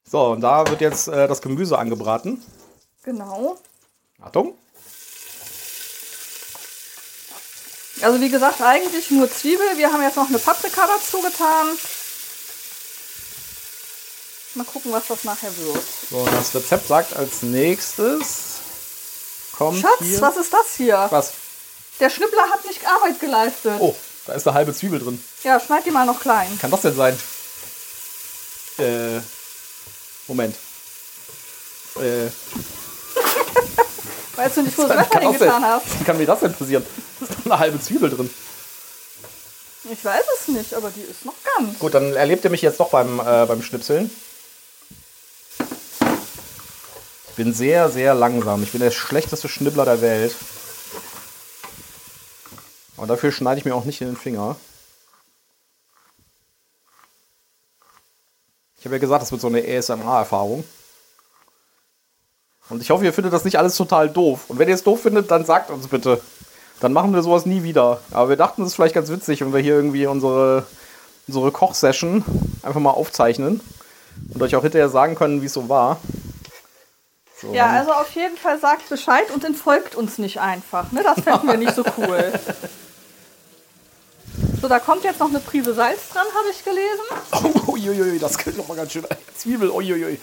So, 0.10 0.28
und 0.28 0.42
da 0.42 0.66
wird 0.68 0.80
jetzt 0.82 1.10
äh, 1.10 1.28
das 1.28 1.42
Gemüse 1.42 1.78
angebraten. 1.78 2.42
Genau. 3.04 3.58
Achtung. 4.22 4.58
Also 8.02 8.22
wie 8.22 8.30
gesagt, 8.30 8.62
eigentlich 8.62 9.12
nur 9.12 9.30
Zwiebel. 9.30 9.78
Wir 9.78 9.92
haben 9.92 10.02
jetzt 10.02 10.16
noch 10.16 10.30
eine 10.30 10.40
Paprika 10.40 10.88
dazu 10.88 11.22
getan. 11.22 11.68
Mal 14.56 14.64
gucken, 14.64 14.92
was 14.92 15.08
das 15.08 15.24
nachher 15.24 15.56
wird. 15.58 15.84
So, 16.10 16.18
und 16.18 16.34
das 16.34 16.56
Rezept 16.56 16.88
sagt 16.88 17.16
als 17.16 17.42
nächstes 17.42 18.60
kommt 19.56 19.80
Schatz, 19.80 20.00
hier... 20.00 20.22
was 20.22 20.38
ist 20.38 20.54
das 20.54 20.76
hier? 20.76 21.08
Was? 21.10 21.34
Der 22.00 22.10
Schnippler 22.10 22.50
hat 22.50 22.66
nicht 22.66 22.86
Arbeit 22.88 23.20
geleistet. 23.20 23.76
Oh, 23.80 23.96
da 24.26 24.34
ist 24.34 24.48
eine 24.48 24.56
halbe 24.56 24.74
Zwiebel 24.74 25.00
drin. 25.00 25.24
Ja, 25.44 25.60
schneid 25.60 25.86
die 25.86 25.92
mal 25.92 26.06
noch 26.06 26.20
klein. 26.20 26.58
Kann 26.60 26.72
das 26.72 26.82
denn 26.82 26.96
sein? 26.96 27.20
Äh, 28.78 29.20
Moment. 30.28 30.56
Äh, 31.96 32.28
Weißt 34.36 34.58
du 34.58 34.62
nicht, 34.62 34.78
wo 34.78 34.84
du 34.84 34.90
das 34.90 34.98
Messer 34.98 35.20
hingetan 35.20 35.64
hast? 35.64 36.00
wie 36.00 36.04
kann 36.04 36.18
mir 36.18 36.28
das 36.28 36.40
denn 36.42 36.54
passieren? 36.54 36.86
Da 37.20 37.26
ist 37.26 37.40
doch 37.40 37.46
eine 37.46 37.60
halbe 37.60 37.82
Zwiebel 37.82 38.10
drin. 38.10 38.30
Ich 39.92 40.04
weiß 40.04 40.24
es 40.40 40.48
nicht, 40.50 40.74
aber 40.74 40.92
die 40.92 41.02
ist 41.02 41.26
noch 41.26 41.34
ganz. 41.56 41.80
Gut, 41.80 41.94
dann 41.94 42.14
erlebt 42.14 42.44
ihr 42.44 42.50
mich 42.50 42.62
jetzt 42.62 42.80
doch 42.80 42.90
beim, 42.90 43.20
äh, 43.20 43.46
beim 43.46 43.64
Schnipseln. 43.64 44.12
Ich 47.30 47.36
bin 47.36 47.54
sehr, 47.54 47.90
sehr 47.90 48.14
langsam. 48.14 48.64
Ich 48.64 48.72
bin 48.72 48.82
der 48.82 48.92
schlechteste 48.92 49.48
Schnibbler 49.48 49.86
der 49.86 50.02
Welt. 50.02 50.36
Aber 52.98 53.08
dafür 53.08 53.32
schneide 53.32 53.60
ich 53.60 53.66
mir 53.66 53.76
auch 53.76 53.86
nicht 53.86 54.02
in 54.02 54.08
den 54.08 54.18
Finger. 54.18 54.56
Ich 58.80 58.86
habe 58.86 58.96
ja 58.96 59.00
gesagt, 59.00 59.22
das 59.22 59.32
wird 59.32 59.42
so 59.42 59.48
eine 59.48 59.62
ASMR-Erfahrung. 59.62 60.64
Und 62.70 62.82
ich 62.82 62.90
hoffe, 62.90 63.06
ihr 63.06 63.14
findet 63.14 63.34
das 63.34 63.46
nicht 63.46 63.58
alles 63.58 63.76
total 63.76 64.10
doof. 64.10 64.46
Und 64.50 64.60
wenn 64.60 64.68
ihr 64.68 64.76
es 64.76 64.84
doof 64.84 65.02
findet, 65.02 65.32
dann 65.32 65.46
sagt 65.46 65.72
uns 65.72 65.88
bitte. 65.88 66.22
Dann 66.80 66.94
machen 66.94 67.14
wir 67.14 67.24
sowas 67.24 67.46
nie 67.46 67.64
wieder. 67.64 68.02
Aber 68.12 68.30
wir 68.30 68.36
dachten, 68.36 68.62
es 68.62 68.70
ist 68.70 68.76
vielleicht 68.76 68.94
ganz 68.94 69.10
witzig, 69.10 69.42
wenn 69.42 69.54
wir 69.54 69.62
hier 69.62 69.76
irgendwie 69.76 70.06
unsere, 70.06 70.66
unsere 71.28 71.52
Kochsession 71.52 72.24
einfach 72.62 72.80
mal 72.80 72.92
aufzeichnen 72.92 73.62
und 74.34 74.42
euch 74.44 74.56
auch 74.56 74.62
hinterher 74.62 74.90
sagen 74.90 75.16
können, 75.16 75.42
wie 75.42 75.48
es 75.48 75.54
so 75.54 75.70
war. 75.70 76.00
So, 77.42 77.54
Ja, 77.54 77.68
also 77.68 77.94
auf 77.94 78.12
jeden 78.12 78.38
Fall 78.38 78.60
sagt 78.60 78.90
Bescheid 78.90 79.32
und 79.34 79.44
entfolgt 79.44 79.96
uns 79.96 80.18
nicht 80.18 80.40
einfach. 80.40 80.92
Ne? 80.92 81.02
Das 81.04 81.22
fänden 81.22 81.48
wir 81.48 81.58
nicht 81.58 81.74
so 81.74 81.84
cool. 81.98 82.34
So, 84.62 84.68
da 84.68 84.80
kommt 84.80 85.04
jetzt 85.04 85.20
noch 85.20 85.30
eine 85.30 85.40
Prise 85.40 85.74
Salz 85.74 86.10
dran, 86.10 86.26
habe 86.34 86.50
ich 86.52 86.64
gelesen. 86.64 87.04
Oh, 87.68 87.72
uiuiui, 87.74 88.20
das 88.20 88.38
klingt 88.38 88.58
noch 88.58 88.68
mal 88.68 88.76
ganz 88.76 88.92
schön. 88.92 89.06
Zwiebel, 89.36 89.70
uiuiui. 89.70 90.20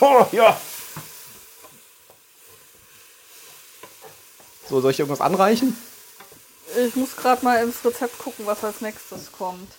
Oh, 0.00 0.26
ja. 0.32 0.58
So, 4.68 4.80
soll 4.80 4.92
ich 4.92 5.00
irgendwas 5.00 5.20
anreichen? 5.20 5.76
Ich 6.76 6.94
muss 6.96 7.16
gerade 7.16 7.44
mal 7.44 7.62
ins 7.62 7.84
Rezept 7.84 8.18
gucken, 8.18 8.46
was 8.46 8.62
als 8.62 8.80
nächstes 8.80 9.32
kommt. 9.32 9.72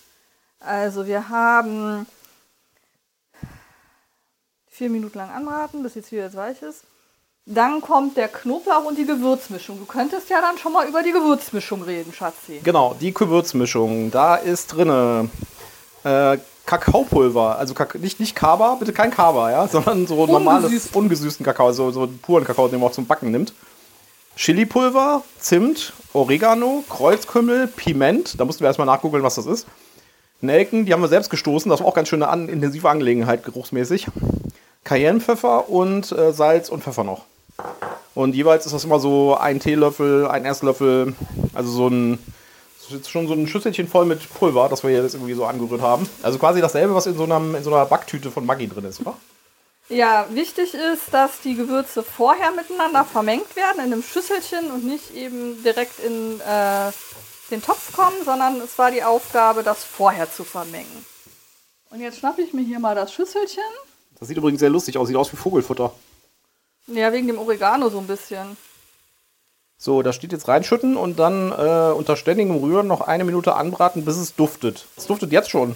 Also 0.60 1.06
wir 1.06 1.28
haben 1.30 2.06
vier 4.68 4.90
Minuten 4.90 5.18
lang 5.18 5.30
anbraten, 5.30 5.82
bis 5.82 5.94
die 5.94 6.02
Zwiebel 6.02 6.26
jetzt 6.26 6.36
weich 6.36 6.60
ist. 6.62 6.84
Dann 7.46 7.80
kommt 7.80 8.16
der 8.16 8.28
Knoblauch 8.28 8.84
und 8.84 8.96
die 8.96 9.04
Gewürzmischung. 9.04 9.78
Du 9.78 9.84
könntest 9.84 10.30
ja 10.30 10.40
dann 10.40 10.58
schon 10.58 10.72
mal 10.72 10.86
über 10.86 11.02
die 11.02 11.10
Gewürzmischung 11.10 11.82
reden, 11.82 12.12
Schatzi. 12.12 12.60
Genau, 12.62 12.94
die 13.00 13.12
Gewürzmischung. 13.12 14.12
Da 14.12 14.36
ist 14.36 14.68
drinne 14.68 15.28
äh, 16.04 16.38
Kakaopulver. 16.66 17.58
Also 17.58 17.74
Kak 17.74 17.96
nicht, 17.98 18.20
nicht 18.20 18.36
Kaba, 18.36 18.76
bitte 18.76 18.92
kein 18.92 19.10
Kaba, 19.10 19.50
ja, 19.50 19.66
sondern 19.66 20.06
so 20.06 20.24
normales, 20.26 20.66
Ungesüßt. 20.66 20.94
ungesüßten 20.96 21.44
Kakao, 21.44 21.72
so, 21.72 21.90
so 21.90 22.08
puren 22.22 22.44
Kakao, 22.44 22.68
den 22.68 22.78
man 22.78 22.90
auch 22.90 22.94
zum 22.94 23.06
Backen 23.06 23.32
nimmt. 23.32 23.52
Chilipulver, 24.36 25.24
Zimt, 25.38 25.92
Oregano, 26.12 26.84
Kreuzkümmel, 26.88 27.66
Piment. 27.66 28.38
Da 28.38 28.44
mussten 28.44 28.60
wir 28.60 28.68
erstmal 28.68 28.86
nachgoogeln, 28.86 29.24
was 29.24 29.34
das 29.34 29.46
ist. 29.46 29.66
Nelken, 30.40 30.86
die 30.86 30.92
haben 30.92 31.02
wir 31.02 31.08
selbst 31.08 31.28
gestoßen. 31.28 31.68
Das 31.68 31.80
war 31.80 31.88
auch 31.88 31.94
ganz 31.94 32.08
schön 32.08 32.22
eine 32.22 32.30
an, 32.30 32.48
intensive 32.48 32.88
Angelegenheit, 32.88 33.44
geruchsmäßig. 33.44 34.06
Cayennepfeffer 34.84 35.68
und 35.68 36.12
äh, 36.12 36.32
Salz 36.32 36.68
und 36.68 36.82
Pfeffer 36.82 37.04
noch. 37.04 37.24
Und 38.14 38.34
jeweils 38.34 38.66
ist 38.66 38.72
das 38.72 38.84
immer 38.84 38.98
so 38.98 39.36
ein 39.36 39.60
Teelöffel, 39.60 40.26
ein 40.26 40.44
Esslöffel, 40.44 41.14
also 41.54 41.70
so 41.70 41.88
ein, 41.88 42.18
schon 43.06 43.26
so 43.26 43.34
ein 43.34 43.46
Schüsselchen 43.46 43.88
voll 43.88 44.04
mit 44.04 44.32
Pulver, 44.34 44.68
das 44.68 44.82
wir 44.82 44.90
jetzt 44.90 45.14
irgendwie 45.14 45.34
so 45.34 45.44
angerührt 45.44 45.80
haben. 45.80 46.08
Also 46.22 46.38
quasi 46.38 46.60
dasselbe, 46.60 46.94
was 46.94 47.06
in 47.06 47.16
so, 47.16 47.24
einem, 47.24 47.54
in 47.54 47.62
so 47.62 47.74
einer 47.74 47.86
Backtüte 47.86 48.30
von 48.30 48.44
Maggi 48.44 48.68
drin 48.68 48.84
ist, 48.84 49.00
oder? 49.00 49.16
Ja, 49.88 50.26
wichtig 50.30 50.74
ist, 50.74 51.12
dass 51.12 51.40
die 51.40 51.54
Gewürze 51.54 52.02
vorher 52.02 52.50
miteinander 52.52 53.04
vermengt 53.04 53.56
werden 53.56 53.84
in 53.84 53.92
einem 53.92 54.02
Schüsselchen 54.02 54.70
und 54.70 54.84
nicht 54.84 55.14
eben 55.14 55.62
direkt 55.62 55.98
in 55.98 56.40
äh, 56.40 56.92
den 57.50 57.62
Topf 57.62 57.92
kommen, 57.92 58.16
sondern 58.24 58.60
es 58.60 58.78
war 58.78 58.90
die 58.90 59.02
Aufgabe, 59.02 59.62
das 59.62 59.84
vorher 59.84 60.30
zu 60.30 60.44
vermengen. 60.44 61.04
Und 61.90 62.00
jetzt 62.00 62.18
schnappe 62.18 62.42
ich 62.42 62.54
mir 62.54 62.62
hier 62.62 62.78
mal 62.78 62.94
das 62.94 63.12
Schüsselchen. 63.12 63.62
Das 64.18 64.28
sieht 64.28 64.36
übrigens 64.36 64.60
sehr 64.60 64.70
lustig 64.70 64.96
aus, 64.96 65.08
sieht 65.08 65.16
aus 65.16 65.32
wie 65.32 65.36
Vogelfutter. 65.36 65.92
Ja, 66.86 67.12
wegen 67.12 67.26
dem 67.26 67.38
Oregano 67.38 67.88
so 67.88 67.98
ein 67.98 68.06
bisschen. 68.06 68.56
So, 69.78 70.02
da 70.02 70.12
steht 70.12 70.32
jetzt 70.32 70.46
reinschütten 70.46 70.96
und 70.96 71.18
dann 71.18 71.50
äh, 71.50 71.92
unter 71.92 72.16
ständigem 72.16 72.56
Rühren 72.56 72.86
noch 72.86 73.00
eine 73.00 73.24
Minute 73.24 73.54
anbraten, 73.54 74.04
bis 74.04 74.16
es 74.16 74.34
duftet. 74.34 74.86
Es 74.96 75.06
duftet 75.06 75.32
jetzt 75.32 75.50
schon. 75.50 75.74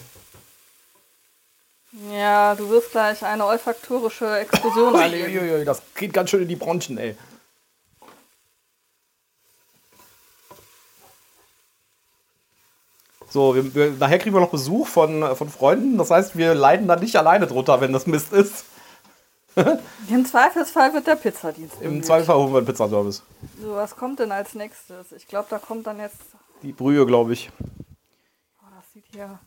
Ja, 2.13 2.55
du 2.55 2.69
wirst 2.69 2.93
gleich 2.93 3.25
eine 3.25 3.47
olfaktorische 3.47 4.39
Explosion 4.39 4.95
erleben. 4.95 5.33
Uiuiui, 5.33 5.65
das 5.65 5.83
geht 5.95 6.13
ganz 6.13 6.31
schön 6.31 6.43
in 6.43 6.49
die 6.49 6.57
Bronchen, 6.57 6.99
ey. 6.99 7.17
So, 13.29 13.55
wir, 13.55 13.75
wir, 13.75 13.91
nachher 13.99 14.19
kriegen 14.19 14.37
wir 14.37 14.41
noch 14.41 14.51
Besuch 14.51 14.87
von, 14.87 15.37
von 15.37 15.49
Freunden. 15.49 15.99
Das 15.99 16.11
heißt, 16.11 16.37
wir 16.37 16.55
leiden 16.55 16.87
dann 16.87 17.01
nicht 17.01 17.17
alleine 17.17 17.47
drunter, 17.47 17.81
wenn 17.81 17.93
das 17.93 18.07
Mist 18.07 18.33
ist. 18.33 18.65
Im 20.11 20.25
Zweifelsfall 20.27 20.93
wird 20.93 21.07
der 21.07 21.17
Pizzadienst. 21.17 21.81
Im. 21.81 22.03
Zweifelsfall 22.03 22.37
holen 22.37 22.53
wir 22.53 22.59
einen 22.59 22.67
Pizzaservice. 22.67 23.23
So, 23.61 23.75
was 23.75 23.97
kommt 23.97 24.21
denn 24.21 24.33
als 24.33 24.55
nächstes? 24.55 25.13
Ich 25.13 25.27
glaube, 25.27 25.47
da 25.51 25.59
kommt 25.59 25.87
dann 25.87 25.99
jetzt. 25.99 26.21
Die 26.63 26.73
Brühe, 26.73 27.07
glaube 27.07 27.33
ich. 27.33 27.51
Oh, 27.61 28.67
das 28.77 28.93
sieht 28.93 29.05
hier. 29.13 29.39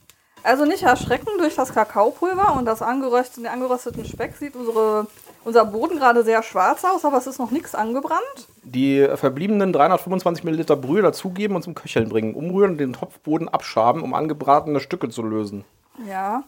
Also 0.43 0.65
nicht 0.65 0.83
erschrecken 0.83 1.29
durch 1.37 1.55
das 1.55 1.73
Kakaopulver 1.73 2.55
und 2.55 2.65
das 2.65 2.81
angerösteten, 2.81 3.43
den 3.43 3.51
angerösteten 3.51 4.05
Speck 4.05 4.35
sieht 4.37 4.55
unsere, 4.55 5.07
unser 5.43 5.65
Boden 5.65 5.97
gerade 5.97 6.23
sehr 6.23 6.43
schwarz 6.43 6.85
aus, 6.85 7.03
aber 7.03 7.17
es 7.17 7.27
ist 7.27 7.39
noch 7.39 7.51
nichts 7.51 7.75
angebrannt. 7.75 8.47
Die 8.63 9.05
verbliebenen 9.15 9.73
325 9.73 10.45
Milliliter 10.45 10.77
Brühe 10.77 11.01
dazugeben 11.01 11.55
und 11.55 11.63
zum 11.63 11.75
Köcheln 11.75 12.07
bringen. 12.07 12.35
Umrühren 12.35 12.71
und 12.71 12.77
den 12.77 12.93
Topfboden 12.93 13.49
abschaben, 13.49 14.01
um 14.01 14.13
angebratene 14.13 14.79
Stücke 14.79 15.09
zu 15.09 15.23
lösen. 15.23 15.65
Ja. 16.07 16.43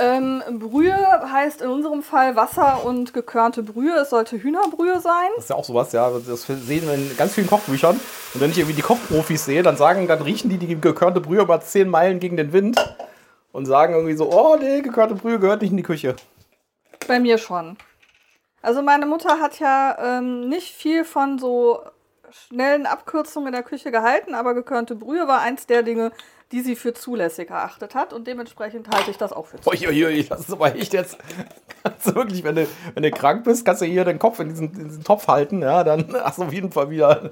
Ähm, 0.00 0.42
Brühe 0.60 0.96
heißt 0.96 1.60
in 1.60 1.70
unserem 1.70 2.04
Fall 2.04 2.36
Wasser 2.36 2.84
und 2.84 3.12
gekörnte 3.12 3.64
Brühe. 3.64 3.96
Es 3.96 4.10
sollte 4.10 4.40
Hühnerbrühe 4.40 5.00
sein. 5.00 5.28
Das 5.34 5.44
ist 5.44 5.50
ja 5.50 5.56
auch 5.56 5.64
sowas, 5.64 5.90
ja. 5.90 6.08
Das 6.10 6.42
sehen 6.42 6.86
wir 6.86 6.94
in 6.94 7.16
ganz 7.16 7.34
vielen 7.34 7.48
Kochbüchern. 7.48 7.98
Und 8.34 8.40
wenn 8.40 8.50
ich 8.52 8.58
irgendwie 8.58 8.76
die 8.76 8.82
Kochprofis 8.82 9.44
sehe, 9.44 9.64
dann 9.64 9.76
sagen, 9.76 10.06
dann 10.06 10.22
riechen 10.22 10.50
die 10.50 10.58
die 10.58 10.80
gekörnte 10.80 11.20
Brühe 11.20 11.42
über 11.42 11.60
10 11.60 11.88
Meilen 11.88 12.20
gegen 12.20 12.36
den 12.36 12.52
Wind 12.52 12.78
und 13.50 13.66
sagen 13.66 13.94
irgendwie 13.94 14.14
so, 14.14 14.30
oh 14.30 14.56
nee, 14.56 14.82
gekörnte 14.82 15.16
Brühe 15.16 15.40
gehört 15.40 15.62
nicht 15.62 15.72
in 15.72 15.76
die 15.76 15.82
Küche. 15.82 16.14
Bei 17.08 17.18
mir 17.18 17.36
schon. 17.38 17.76
Also 18.62 18.82
meine 18.82 19.06
Mutter 19.06 19.40
hat 19.40 19.58
ja 19.58 19.96
ähm, 20.00 20.48
nicht 20.48 20.74
viel 20.74 21.04
von 21.04 21.40
so 21.40 21.80
schnellen 22.30 22.86
Abkürzungen 22.86 23.48
in 23.48 23.52
der 23.52 23.62
Küche 23.62 23.90
gehalten, 23.90 24.34
aber 24.34 24.54
gekörnte 24.54 24.94
Brühe 24.94 25.26
war 25.26 25.40
eins 25.40 25.66
der 25.66 25.82
Dinge, 25.82 26.12
die 26.52 26.62
sie 26.62 26.76
für 26.76 26.94
zulässig 26.94 27.50
erachtet 27.50 27.94
hat 27.94 28.12
und 28.12 28.26
dementsprechend 28.26 28.88
halte 28.88 29.10
ich 29.10 29.18
das 29.18 29.32
auch 29.32 29.46
für 29.46 29.60
zulässig. 29.60 29.88
Uiuiui, 29.88 30.24
das 30.24 30.40
ist 30.40 30.52
aber 30.52 30.74
echt 30.74 30.92
jetzt. 30.94 31.18
Kannst 31.82 32.06
du 32.06 32.14
wirklich, 32.14 32.42
wenn 32.42 32.56
du, 32.56 32.66
wenn 32.94 33.02
du 33.02 33.10
krank 33.10 33.44
bist, 33.44 33.64
kannst 33.64 33.82
du 33.82 33.86
hier 33.86 34.04
den 34.04 34.18
Kopf 34.18 34.40
in 34.40 34.48
diesen, 34.48 34.72
in 34.74 34.88
diesen 34.88 35.04
Topf 35.04 35.28
halten, 35.28 35.62
ja, 35.62 35.84
dann 35.84 36.12
hast 36.24 36.38
du 36.38 36.44
auf 36.44 36.52
jeden 36.52 36.72
Fall 36.72 36.90
wieder. 36.90 37.30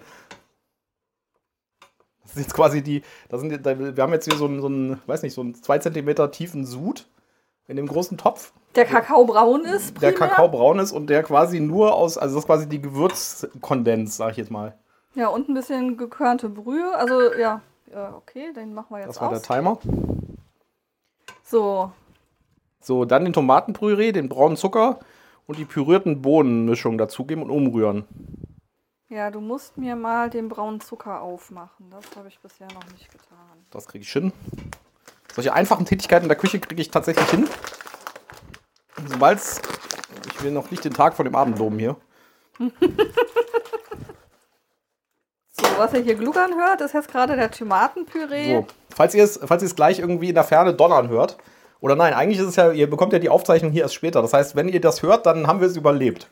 Das 2.22 2.36
ist 2.36 2.42
jetzt 2.42 2.54
quasi 2.54 2.80
die. 2.82 3.02
Das 3.28 3.40
sind, 3.40 3.64
wir 3.64 4.02
haben 4.02 4.12
jetzt 4.12 4.26
hier 4.26 4.36
so 4.36 4.44
einen, 4.44 4.60
so 4.60 4.68
einen, 4.68 5.00
weiß 5.06 5.22
nicht, 5.22 5.34
so 5.34 5.40
einen 5.40 5.54
2 5.54 5.78
cm 5.80 6.30
tiefen 6.30 6.64
Sud 6.64 7.08
in 7.66 7.76
dem 7.76 7.88
großen 7.88 8.16
Topf. 8.18 8.52
Der 8.76 8.84
Kakao 8.84 9.24
braun 9.24 9.64
ist. 9.64 10.00
Der 10.00 10.12
primär. 10.12 10.28
Kakao 10.28 10.48
braun 10.48 10.78
ist 10.78 10.92
und 10.92 11.08
der 11.08 11.22
quasi 11.22 11.58
nur 11.58 11.94
aus, 11.94 12.16
also 12.16 12.36
das 12.36 12.44
ist 12.44 12.46
quasi 12.46 12.68
die 12.68 12.80
Gewürzkondens, 12.80 14.16
sag 14.16 14.32
ich 14.32 14.36
jetzt 14.36 14.50
mal. 14.50 14.78
Ja, 15.14 15.28
und 15.28 15.48
ein 15.48 15.54
bisschen 15.54 15.96
gekörnte 15.96 16.48
Brühe. 16.48 16.94
Also 16.94 17.34
ja, 17.34 17.62
ja 17.92 18.14
okay, 18.14 18.52
den 18.52 18.74
machen 18.74 18.88
wir 18.90 18.98
jetzt 18.98 19.08
Das 19.08 19.20
war 19.20 19.28
der 19.30 19.38
aus. 19.38 19.42
Timer. 19.44 19.78
So, 21.44 21.92
So, 22.80 23.04
dann 23.04 23.24
den 23.24 23.32
Tomatenpüree, 23.32 24.12
den 24.12 24.28
braunen 24.28 24.56
Zucker 24.56 24.98
und 25.46 25.58
die 25.58 25.64
pürierten 25.64 26.22
Bohnenmischung 26.22 26.98
dazugeben 26.98 27.42
und 27.44 27.50
umrühren. 27.50 28.04
ja, 29.08 29.30
du 29.30 29.40
musst 29.40 29.76
mir 29.78 29.94
mal 29.96 30.28
den 30.30 30.48
braunen 30.48 30.80
Zucker 30.80 31.20
aufmachen. 31.22 31.90
Das 31.90 32.04
habe 32.16 32.28
ich 32.28 32.38
bisher 32.40 32.66
noch 32.74 32.84
nicht 32.92 33.10
getan. 33.10 33.64
Das 33.70 33.86
kriege 33.86 34.02
ich 34.02 34.10
hin. 34.12 34.32
Solche 35.32 35.52
einfachen 35.52 35.84
Tätigkeiten 35.86 36.24
in 36.24 36.28
der 36.28 36.38
Küche 36.38 36.58
kriege 36.58 36.80
ich 36.80 36.90
tatsächlich 36.90 37.28
hin. 37.30 37.46
Sobald 39.06 39.40
Ich 40.26 40.42
will 40.42 40.50
noch 40.50 40.70
nicht 40.70 40.84
den 40.84 40.94
Tag 40.94 41.14
vor 41.14 41.24
dem 41.24 41.34
Abend 41.36 41.58
loben 41.58 41.78
hier. 41.78 41.96
Was 45.76 45.92
ihr 45.92 46.00
hier 46.00 46.14
gluckern 46.14 46.54
hört, 46.54 46.80
ist 46.80 46.94
jetzt 46.94 47.08
gerade 47.08 47.36
der 47.36 47.50
Tomatenpüree. 47.50 48.56
So, 48.56 48.66
falls 48.94 49.14
ihr 49.14 49.24
es, 49.24 49.38
falls 49.44 49.62
ihr 49.62 49.66
es 49.66 49.76
gleich 49.76 49.98
irgendwie 49.98 50.30
in 50.30 50.34
der 50.34 50.44
Ferne 50.44 50.74
donnern 50.74 51.08
hört, 51.08 51.36
oder 51.80 51.94
nein, 51.94 52.14
eigentlich 52.14 52.38
ist 52.38 52.46
es 52.46 52.56
ja, 52.56 52.72
ihr 52.72 52.88
bekommt 52.88 53.12
ja 53.12 53.18
die 53.18 53.28
Aufzeichnung 53.28 53.70
hier 53.70 53.82
erst 53.82 53.94
später. 53.94 54.22
Das 54.22 54.32
heißt, 54.32 54.56
wenn 54.56 54.68
ihr 54.68 54.80
das 54.80 55.02
hört, 55.02 55.26
dann 55.26 55.46
haben 55.46 55.60
wir 55.60 55.66
es 55.66 55.76
überlebt. 55.76 56.30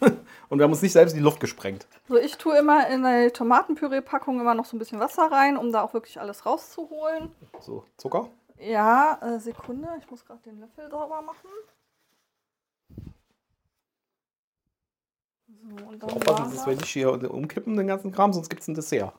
Und 0.48 0.58
wir 0.58 0.64
haben 0.64 0.72
uns 0.72 0.82
nicht 0.82 0.92
selbst 0.92 1.12
in 1.12 1.18
die 1.18 1.24
Luft 1.24 1.40
gesprengt. 1.40 1.86
So, 2.08 2.18
ich 2.18 2.36
tue 2.36 2.58
immer 2.58 2.86
in 2.88 3.02
die 3.04 3.30
Tomatenpüree-Packung 3.30 4.38
immer 4.38 4.54
noch 4.54 4.66
so 4.66 4.76
ein 4.76 4.78
bisschen 4.78 5.00
Wasser 5.00 5.32
rein, 5.32 5.56
um 5.56 5.72
da 5.72 5.82
auch 5.82 5.94
wirklich 5.94 6.20
alles 6.20 6.44
rauszuholen. 6.44 7.32
So, 7.60 7.84
Zucker. 7.96 8.28
Ja, 8.58 9.18
äh, 9.22 9.38
Sekunde, 9.40 9.88
ich 9.98 10.10
muss 10.10 10.24
gerade 10.26 10.42
den 10.42 10.60
Löffel 10.60 10.90
sauber 10.90 11.22
machen. 11.22 11.48
So, 15.60 15.86
und 15.86 16.02
dann 16.02 16.10
Aufpassen, 16.10 16.54
dass 16.54 16.66
wir 16.66 16.74
nicht 16.74 16.86
hier 16.86 17.30
umkippen, 17.30 17.76
den 17.76 17.86
ganzen 17.86 18.12
Kram, 18.12 18.32
sonst 18.32 18.48
gibt 18.48 18.62
es 18.62 18.68
ein 18.68 18.74
Dessert. 18.74 19.12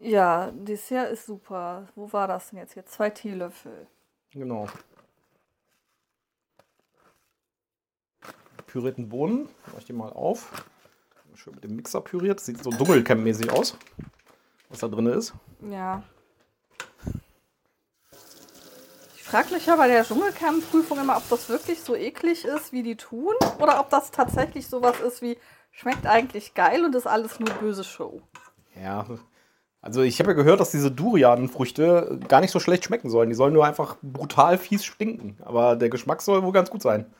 Ja, 0.00 0.50
Dessert 0.50 1.12
ist 1.12 1.26
super. 1.26 1.88
Wo 1.94 2.12
war 2.12 2.28
das 2.28 2.50
denn 2.50 2.58
jetzt 2.58 2.74
hier? 2.74 2.84
Zwei 2.86 3.10
Teelöffel. 3.10 3.86
Genau. 4.32 4.66
Pürierten 8.66 9.08
Bohnen. 9.08 9.48
Mach 9.66 9.78
ich 9.78 9.84
die 9.84 9.92
mal 9.92 10.12
auf. 10.12 10.64
Schön 11.34 11.54
mit 11.54 11.64
dem 11.64 11.76
Mixer 11.76 12.00
püriert. 12.00 12.40
Sieht 12.40 12.62
so 12.62 12.70
Dschungelcamp-mäßig 12.70 13.50
aus, 13.50 13.76
was 14.68 14.80
da 14.80 14.88
drin 14.88 15.06
ist. 15.06 15.34
Ja. 15.70 16.02
Ich 19.34 19.40
frage 19.40 19.52
mich 19.52 19.66
ja 19.66 19.74
bei 19.74 19.88
der 19.88 20.04
Dschungelcamp-Prüfung 20.04 21.00
immer, 21.00 21.16
ob 21.16 21.28
das 21.28 21.48
wirklich 21.48 21.80
so 21.80 21.96
eklig 21.96 22.44
ist, 22.44 22.70
wie 22.70 22.84
die 22.84 22.94
tun, 22.94 23.34
oder 23.58 23.80
ob 23.80 23.90
das 23.90 24.12
tatsächlich 24.12 24.68
sowas 24.68 25.00
ist 25.00 25.22
wie, 25.22 25.36
schmeckt 25.72 26.06
eigentlich 26.06 26.54
geil 26.54 26.84
und 26.84 26.94
ist 26.94 27.08
alles 27.08 27.40
nur 27.40 27.50
böse 27.54 27.82
Show. 27.82 28.22
Ja. 28.80 29.04
Also 29.80 30.02
ich 30.02 30.20
habe 30.20 30.30
ja 30.30 30.36
gehört, 30.36 30.60
dass 30.60 30.70
diese 30.70 30.92
Durianfrüchte 30.92 32.20
gar 32.28 32.42
nicht 32.42 32.52
so 32.52 32.60
schlecht 32.60 32.84
schmecken 32.84 33.10
sollen. 33.10 33.28
Die 33.28 33.34
sollen 33.34 33.54
nur 33.54 33.66
einfach 33.66 33.96
brutal 34.02 34.56
fies 34.56 34.84
stinken. 34.84 35.36
Aber 35.44 35.74
der 35.74 35.88
Geschmack 35.88 36.22
soll 36.22 36.44
wohl 36.44 36.52
ganz 36.52 36.70
gut 36.70 36.82
sein. 36.82 37.12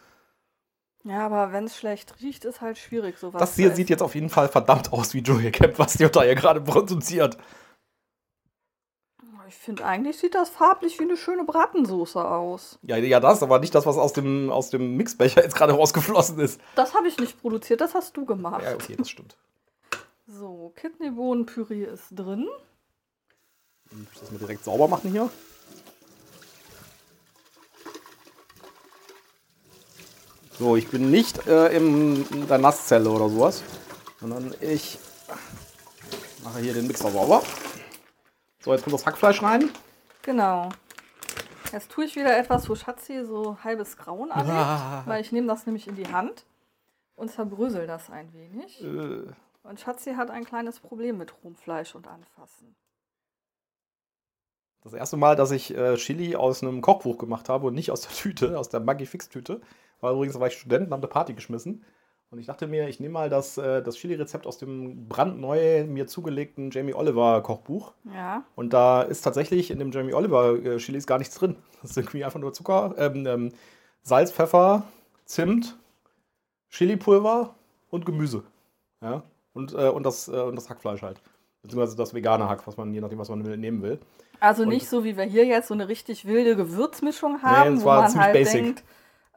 Ja, 1.03 1.27
aber 1.27 1.51
wenn 1.53 1.65
es 1.65 1.77
schlecht 1.77 2.15
riecht, 2.23 2.45
ist 2.45 2.61
halt 2.61 2.79
schwierig, 2.79 3.19
sowas 3.19 3.41
Das 3.41 3.57
hier 3.57 3.73
sieht 3.73 3.91
jetzt 3.91 4.05
auf 4.05 4.15
jeden 4.15 4.31
Fall 4.31 4.49
verdammt 4.49 4.93
aus 4.93 5.15
wie 5.15 5.23
Dschungelcamp, 5.25 5.81
was 5.81 5.95
die 5.95 6.09
da 6.09 6.23
hier 6.23 6.37
gerade 6.37 6.61
produziert. 6.61 7.39
Ich 9.55 9.61
finde, 9.65 9.87
eigentlich 9.87 10.19
sieht 10.19 10.35
das 10.35 10.51
farblich 10.51 10.99
wie 10.99 11.05
eine 11.05 11.17
schöne 11.17 11.45
Bratensoße 11.45 12.23
aus. 12.23 12.79
Ja, 12.83 12.97
ja, 12.97 13.21
das, 13.21 13.43
aber 13.43 13.61
nicht 13.61 13.75
das, 13.75 13.87
was 13.87 13.97
aus 13.97 14.13
dem, 14.13 14.51
aus 14.51 14.69
dem 14.69 14.97
Mixbecher 14.97 15.43
jetzt 15.43 15.55
gerade 15.55 15.73
rausgeflossen 15.73 16.39
ist. 16.41 16.61
Das 16.75 16.93
habe 16.93 17.09
ich 17.09 17.19
nicht 17.19 17.41
produziert, 17.41 17.81
das 17.81 17.95
hast 17.95 18.17
du 18.17 18.27
gemacht. 18.27 18.63
Ja, 18.63 18.75
okay, 18.75 18.97
das 18.99 19.09
stimmt. 19.09 19.37
So, 20.27 20.73
Kidneybohnenpüree 20.77 21.85
ist 21.85 22.09
drin. 22.11 22.49
Muss 23.91 24.09
ich 24.13 24.21
das 24.21 24.33
mal 24.33 24.39
direkt 24.39 24.65
sauber 24.65 24.89
machen 24.89 25.13
hier. 25.13 25.31
So, 30.59 30.77
ich 30.77 30.89
bin 30.89 31.11
nicht 31.11 31.47
äh, 31.47 31.69
im, 31.77 32.27
in 32.33 32.49
der 32.49 32.59
Nasszelle 32.59 33.09
oder 33.09 33.31
sowas, 33.31 33.63
sondern 34.21 34.53
ich 34.61 34.99
mache 36.43 36.59
hier 36.59 36.75
den 36.75 36.87
Mixer 36.87 37.11
sauber. 37.11 37.43
So, 38.65 38.73
jetzt 38.73 38.83
kommt 38.85 38.95
das 38.95 39.05
Hackfleisch 39.05 39.43
rein. 39.43 39.69
Genau. 40.23 40.71
Jetzt 41.71 41.91
tue 41.91 42.05
ich 42.05 42.17
wieder 42.17 42.37
etwas, 42.39 42.69
wo 42.69 42.75
Schatzi 42.75 43.25
so 43.25 43.59
halbes 43.63 43.97
Grauen 43.97 44.31
anlegt, 44.33 44.57
Ah. 44.57 45.03
weil 45.07 45.21
ich 45.21 45.33
nehme 45.33 45.47
das 45.49 45.67
nämlich 45.67 45.87
in 45.87 45.97
die 45.97 46.09
Hand 46.09 46.47
und 47.15 47.31
zerbrösel 47.31 47.87
das 47.87 48.11
ein 48.11 48.33
wenig. 48.33 48.83
Äh, 48.83 49.25
Und 49.65 49.81
Schatzi 49.81 50.15
hat 50.15 50.31
ein 50.31 50.45
kleines 50.45 50.79
Problem 50.81 51.19
mit 51.19 51.35
rohem 51.43 51.57
Fleisch 51.57 51.95
und 51.95 52.07
Anfassen. 52.07 52.75
Das 54.83 54.93
erste 54.93 55.17
Mal, 55.17 55.35
dass 55.37 55.51
ich 55.51 55.75
äh, 55.75 55.97
Chili 55.97 56.37
aus 56.37 56.63
einem 56.63 56.81
Kochbuch 56.83 57.19
gemacht 57.19 57.49
habe 57.49 57.67
und 57.67 57.75
nicht 57.75 57.91
aus 57.91 58.03
der 58.03 58.13
Tüte, 58.13 58.59
aus 58.59 58.69
der 58.69 58.81
Maggi 58.81 59.07
Fix 59.07 59.29
Tüte. 59.29 59.61
War 60.01 60.13
übrigens, 60.13 60.35
da 60.35 60.41
war 60.41 60.49
ich 60.49 60.59
Student 60.59 60.87
und 60.87 60.93
habe 60.93 61.03
eine 61.03 61.09
Party 61.13 61.33
geschmissen. 61.35 61.85
Und 62.35 62.41
ich 62.41 62.47
dachte 62.47 62.67
mir, 62.67 62.89
ich 62.89 62.99
nehme 62.99 63.13
mal 63.13 63.31
das, 63.31 63.59
äh, 63.59 63.81
das 63.81 63.95
Chili-Rezept 63.95 64.45
aus 64.45 64.59
dem 64.59 65.07
brandneu 65.07 65.85
mir 65.85 66.09
zugelegten 66.09 66.73
Jamie 66.73 66.93
Oliver 66.93 67.41
Kochbuch. 67.43 67.93
Ja. 68.13 68.43
Und 68.57 68.73
da 68.73 69.03
ist 69.03 69.23
tatsächlich 69.23 69.71
in 69.71 69.79
dem 69.79 69.93
Jamie 69.93 70.15
Oliver 70.15 70.57
äh, 70.57 70.79
Chilis 70.79 71.07
gar 71.07 71.19
nichts 71.19 71.37
drin. 71.37 71.55
Das 71.83 71.93
ist 71.93 71.97
irgendwie 71.99 72.25
einfach 72.25 72.41
nur 72.41 72.53
Zucker, 72.53 72.95
ähm, 72.97 73.27
ähm, 73.27 73.53
Salz, 74.03 74.33
Pfeffer, 74.33 74.83
Zimt, 75.27 75.77
Chilipulver 76.71 77.55
und 77.91 78.05
Gemüse. 78.05 78.43
Ja? 79.01 79.23
Und, 79.53 79.73
äh, 79.75 79.91
und, 79.91 80.05
das, 80.05 80.27
äh, 80.27 80.33
und 80.33 80.57
das 80.57 80.69
Hackfleisch 80.69 81.03
halt. 81.03 81.21
Beziehungsweise 81.63 81.97
das 81.97 82.15
vegane 82.15 82.49
Hack, 82.49 82.67
was 82.67 82.77
man, 82.77 82.93
je 82.93 83.01
nachdem, 83.01 83.19
was 83.21 83.29
man 83.29 83.43
nehmen 83.43 83.81
will. 83.83 84.01
Also 84.41 84.65
nicht 84.65 84.89
so, 84.89 85.05
wie 85.05 85.17
wir 85.17 85.25
hier 85.25 85.45
jetzt 85.45 85.69
so 85.69 85.75
eine 85.75 85.87
richtig 85.87 86.25
wilde 86.25 86.57
Gewürzmischung 86.57 87.43
haben, 87.43 87.77
das 87.77 87.85
wo 87.85 87.89
war 87.89 88.01
man 88.01 88.11
ziemlich 88.11 88.25
halt 88.25 88.35
basic. 88.35 88.65
denkt, 88.65 88.85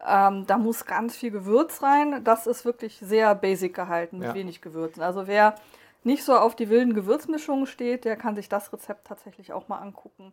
ähm, 0.06 0.46
da 0.48 0.58
muss 0.58 0.86
ganz 0.86 1.16
viel 1.16 1.32
Gewürz 1.32 1.82
rein. 1.82 2.24
Das 2.24 2.48
ist 2.48 2.66
wirklich 2.66 3.00
sehr 3.00 3.34
basic 3.36 3.74
gehalten, 3.76 4.20
mit 4.20 4.28
Ja. 4.30 4.34
wenig 4.34 4.62
Gewürzen. 4.62 5.02
Also 5.02 5.28
wer 5.28 5.56
nicht 6.04 6.24
so 6.24 6.36
auf 6.36 6.56
die 6.56 6.70
wilden 6.70 6.94
Gewürzmischungen 6.94 7.66
steht, 7.66 8.06
der 8.06 8.16
kann 8.16 8.36
sich 8.36 8.50
das 8.50 8.72
Rezept 8.72 9.08
tatsächlich 9.08 9.54
auch 9.54 9.68
mal 9.68 9.80
angucken. 9.80 10.32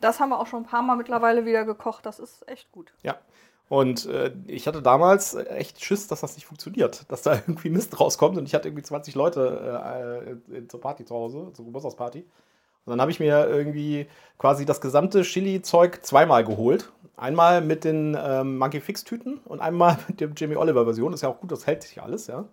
Das 0.00 0.20
haben 0.20 0.30
wir 0.30 0.38
auch 0.40 0.46
schon 0.46 0.62
ein 0.62 0.66
paar 0.66 0.82
Mal 0.82 0.96
mittlerweile 0.96 1.46
wieder 1.46 1.64
gekocht. 1.64 2.04
Das 2.06 2.18
ist 2.18 2.46
echt 2.48 2.70
gut. 2.72 2.92
Ja. 3.02 3.16
Und 3.68 4.06
äh, 4.06 4.32
ich 4.46 4.68
hatte 4.68 4.80
damals 4.80 5.34
echt 5.34 5.82
Schiss, 5.82 6.06
dass 6.06 6.20
das 6.20 6.36
nicht 6.36 6.46
funktioniert, 6.46 7.10
dass 7.10 7.22
da 7.22 7.32
irgendwie 7.46 7.70
Mist 7.70 7.98
rauskommt. 7.98 8.36
Und 8.38 8.46
ich 8.46 8.54
hatte 8.54 8.68
irgendwie 8.68 8.84
20 8.84 9.14
Leute 9.14 10.38
äh, 10.50 10.56
äh, 10.56 10.68
zur 10.68 10.80
Party 10.80 11.04
zu 11.04 11.14
Hause, 11.14 11.50
zur 11.52 11.64
Geburtstagsparty. 11.64 12.24
Und 12.86 12.92
dann 12.92 13.00
habe 13.00 13.10
ich 13.10 13.18
mir 13.18 13.48
irgendwie 13.48 14.06
quasi 14.38 14.64
das 14.64 14.80
gesamte 14.80 15.22
Chili-Zeug 15.22 16.00
zweimal 16.02 16.44
geholt. 16.44 16.92
Einmal 17.16 17.60
mit 17.60 17.82
den 17.82 18.16
ähm, 18.18 18.58
Monkey 18.58 18.80
Fix-Tüten 18.80 19.38
und 19.38 19.60
einmal 19.60 19.98
mit 20.08 20.20
der 20.20 20.30
Jamie 20.36 20.56
Oliver-Version. 20.56 21.12
Ist 21.12 21.22
ja 21.22 21.28
auch 21.28 21.40
gut, 21.40 21.50
das 21.50 21.66
hält 21.66 21.82
sich 21.82 22.00
alles, 22.00 22.28
ja. 22.28 22.44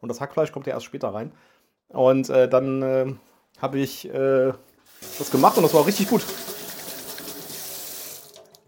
Und 0.00 0.08
das 0.08 0.20
Hackfleisch 0.20 0.50
kommt 0.50 0.66
ja 0.66 0.74
erst 0.74 0.86
später 0.86 1.14
rein. 1.14 1.32
Und 1.88 2.28
äh, 2.30 2.48
dann 2.48 2.82
äh, 2.82 3.14
habe 3.58 3.78
ich 3.78 4.12
äh, 4.12 4.52
das 5.18 5.30
gemacht 5.30 5.56
und 5.56 5.62
das 5.62 5.72
war 5.72 5.86
richtig 5.86 6.08
gut. 6.08 6.24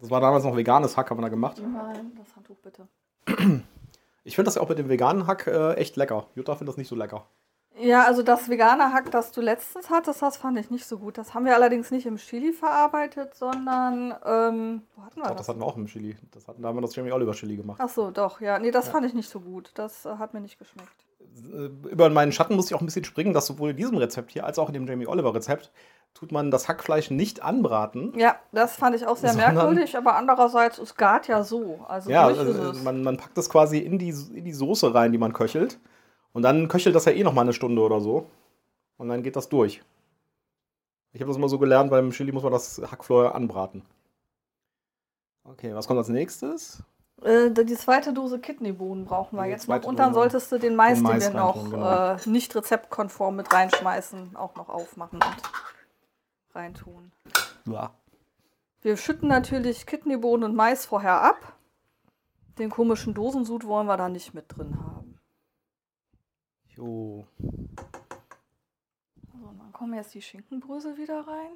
Das 0.00 0.10
war 0.10 0.20
damals 0.20 0.44
noch 0.44 0.56
veganes 0.56 0.96
Hack, 0.96 1.10
haben 1.10 1.18
wir 1.18 1.22
da 1.22 1.28
gemacht. 1.28 1.60
Nein, 1.60 2.12
das 2.16 2.36
Handtuch 2.36 2.58
bitte. 2.58 2.86
Ich 4.22 4.36
finde 4.36 4.46
das 4.46 4.54
ja 4.54 4.62
auch 4.62 4.68
mit 4.68 4.78
dem 4.78 4.88
veganen 4.88 5.26
Hack 5.26 5.46
äh, 5.46 5.74
echt 5.74 5.96
lecker. 5.96 6.26
Jutta 6.34 6.54
findet 6.54 6.74
das 6.74 6.76
nicht 6.76 6.88
so 6.88 6.94
lecker. 6.94 7.26
Ja, 7.88 8.04
also 8.04 8.22
das 8.22 8.50
vegane 8.50 8.92
Hack, 8.92 9.10
das 9.10 9.32
du 9.32 9.40
letztens 9.40 9.88
hattest, 9.88 10.20
das 10.20 10.36
fand 10.36 10.58
ich 10.58 10.70
nicht 10.70 10.84
so 10.84 10.98
gut. 10.98 11.16
Das 11.16 11.32
haben 11.32 11.46
wir 11.46 11.54
allerdings 11.54 11.90
nicht 11.90 12.04
im 12.04 12.16
Chili 12.16 12.52
verarbeitet, 12.52 13.34
sondern 13.34 14.14
ähm, 14.26 14.82
wo 14.94 15.02
hatten 15.04 15.16
wir 15.16 15.22
Doch, 15.22 15.28
das? 15.30 15.36
das 15.38 15.48
hatten 15.48 15.60
wir 15.60 15.66
auch 15.66 15.76
im 15.76 15.86
Chili. 15.86 16.14
Das 16.32 16.46
hatten, 16.46 16.60
da 16.60 16.68
haben 16.68 16.76
wir 16.76 16.82
das 16.82 16.94
Jamie 16.94 17.12
Oliver 17.12 17.32
Chili 17.32 17.56
gemacht. 17.56 17.78
Ach 17.82 17.88
so, 17.88 18.10
doch, 18.10 18.42
ja. 18.42 18.58
Nee, 18.58 18.72
das 18.72 18.90
fand 18.90 19.06
ich 19.06 19.14
nicht 19.14 19.30
so 19.30 19.40
gut. 19.40 19.70
Das 19.74 20.04
äh, 20.04 20.10
hat 20.18 20.34
mir 20.34 20.40
nicht 20.40 20.58
geschmeckt. 20.58 21.06
Äh, 21.50 21.88
Über 21.88 22.10
meinen 22.10 22.32
Schatten 22.32 22.56
musste 22.56 22.72
ich 22.72 22.76
auch 22.76 22.82
ein 22.82 22.86
bisschen 22.86 23.04
springen, 23.04 23.32
dass 23.32 23.46
sowohl 23.46 23.70
in 23.70 23.76
diesem 23.78 23.96
Rezept 23.96 24.32
hier 24.32 24.44
als 24.44 24.58
auch 24.58 24.68
in 24.68 24.74
dem 24.74 24.86
Jamie 24.86 25.06
Oliver 25.06 25.34
Rezept 25.34 25.72
tut 26.12 26.30
man 26.30 26.50
das 26.50 26.68
Hackfleisch 26.68 27.10
nicht 27.10 27.42
anbraten. 27.42 28.12
Ja, 28.18 28.36
das 28.52 28.76
fand 28.76 28.96
ich 28.96 29.06
auch 29.06 29.16
sehr 29.16 29.34
merkwürdig, 29.34 29.96
aber 29.96 30.16
andererseits, 30.16 30.78
es 30.78 30.94
gart 30.94 31.26
ja 31.28 31.42
so. 31.42 31.80
Also 31.88 32.10
Ja, 32.10 32.26
also, 32.26 32.42
es. 32.42 32.82
man, 32.82 33.02
man 33.02 33.16
packt 33.16 33.38
das 33.38 33.48
quasi 33.48 33.78
in 33.78 33.98
die, 33.98 34.10
in 34.34 34.44
die 34.44 34.52
Soße 34.52 34.92
rein, 34.92 35.12
die 35.12 35.18
man 35.18 35.32
köchelt. 35.32 35.78
Und 36.32 36.42
dann 36.42 36.68
köchelt 36.68 36.94
das 36.94 37.04
ja 37.06 37.12
eh 37.12 37.24
noch 37.24 37.32
mal 37.32 37.42
eine 37.42 37.52
Stunde 37.52 37.82
oder 37.82 38.00
so. 38.00 38.26
Und 38.96 39.08
dann 39.08 39.22
geht 39.22 39.36
das 39.36 39.48
durch. 39.48 39.82
Ich 41.12 41.20
habe 41.20 41.28
das 41.28 41.36
immer 41.36 41.48
so 41.48 41.58
gelernt, 41.58 41.90
beim 41.90 42.10
Chili 42.10 42.32
muss 42.32 42.42
man 42.42 42.52
das 42.52 42.80
Hack 42.90 43.04
vorher 43.04 43.34
anbraten. 43.34 43.82
Okay, 45.44 45.74
was 45.74 45.86
kommt 45.86 45.98
als 45.98 46.08
nächstes? 46.08 46.82
Äh, 47.22 47.50
die 47.50 47.74
zweite 47.74 48.12
Dose 48.12 48.38
Kidneybohnen 48.38 49.04
brauchen 49.04 49.36
wir 49.36 49.44
Die 49.44 49.50
jetzt 49.50 49.68
noch. 49.68 49.82
Und 49.84 49.98
dann 49.98 50.12
Dose. 50.12 50.20
solltest 50.20 50.52
du 50.52 50.58
den 50.58 50.76
Mais, 50.76 50.98
Den 50.98 51.04
den, 51.04 51.12
Mais 51.12 51.32
wir 51.32 51.40
noch 51.40 51.70
genau. 51.70 52.14
äh, 52.14 52.28
nicht 52.28 52.54
rezeptkonform 52.54 53.36
mit 53.36 53.52
reinschmeißen, 53.52 54.36
auch 54.36 54.54
noch 54.56 54.68
aufmachen 54.68 55.20
und 55.22 55.42
reintun. 56.54 57.12
Ja. 57.66 57.90
Wir 58.82 58.96
schütten 58.96 59.28
natürlich 59.28 59.86
Kidneybohnen 59.86 60.50
und 60.50 60.54
Mais 60.56 60.86
vorher 60.86 61.22
ab. 61.22 61.54
Den 62.58 62.70
komischen 62.70 63.14
Dosensud 63.14 63.64
wollen 63.66 63.86
wir 63.86 63.96
da 63.96 64.08
nicht 64.08 64.34
mit 64.34 64.44
drin 64.56 64.76
haben. 64.78 64.97
Jo. 66.78 67.26
So, 69.32 69.48
und 69.48 69.58
dann 69.58 69.72
kommen 69.72 69.94
jetzt 69.94 70.14
die 70.14 70.22
Schinkenbrösel 70.22 70.96
wieder 70.96 71.26
rein. 71.26 71.50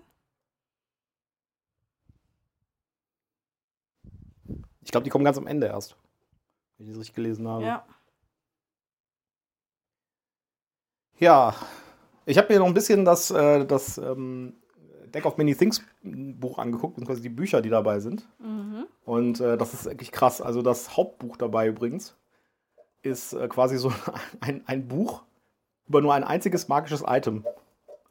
Ich 4.81 4.91
glaube, 4.91 5.05
die 5.05 5.11
kommen 5.11 5.25
ganz 5.25 5.39
am 5.39 5.47
Ende 5.47 5.69
erst. 5.69 5.97
Wenn 6.77 6.87
ich 6.87 6.93
das 6.93 6.99
richtig 6.99 7.15
gelesen 7.15 7.47
habe. 7.47 7.65
Ja. 7.65 7.87
Ja, 11.21 11.55
ich 12.27 12.37
habe 12.37 12.53
mir 12.53 12.59
noch 12.59 12.67
ein 12.67 12.75
bisschen 12.75 13.05
das, 13.05 13.31
äh, 13.31 13.65
das 13.65 13.99
ähm, 13.99 14.57
Deck 15.15 15.25
of 15.25 15.37
Many 15.37 15.55
Things 15.55 15.85
Buch 16.03 16.59
angeguckt, 16.59 16.97
beziehungsweise 16.97 17.23
die 17.23 17.29
Bücher, 17.29 17.63
die 17.63 17.69
dabei 17.69 18.01
sind. 18.01 18.29
Mhm. 18.41 18.89
Und 19.05 19.39
äh, 19.39 19.57
das 19.57 19.73
ist 19.73 19.85
wirklich 19.85 20.11
krass. 20.11 20.43
Also 20.43 20.63
das 20.63 20.97
Hauptbuch 20.97 21.37
dabei 21.37 21.69
übrigens 21.69 22.17
ist 23.03 23.33
äh, 23.33 23.49
quasi 23.49 23.77
so 23.79 23.93
ein, 24.41 24.63
ein 24.67 24.89
Buch 24.89 25.23
über 25.89 26.01
nur 26.01 26.15
ein 26.15 26.25
einziges 26.25 26.69
magisches 26.69 27.05
Item. 27.07 27.45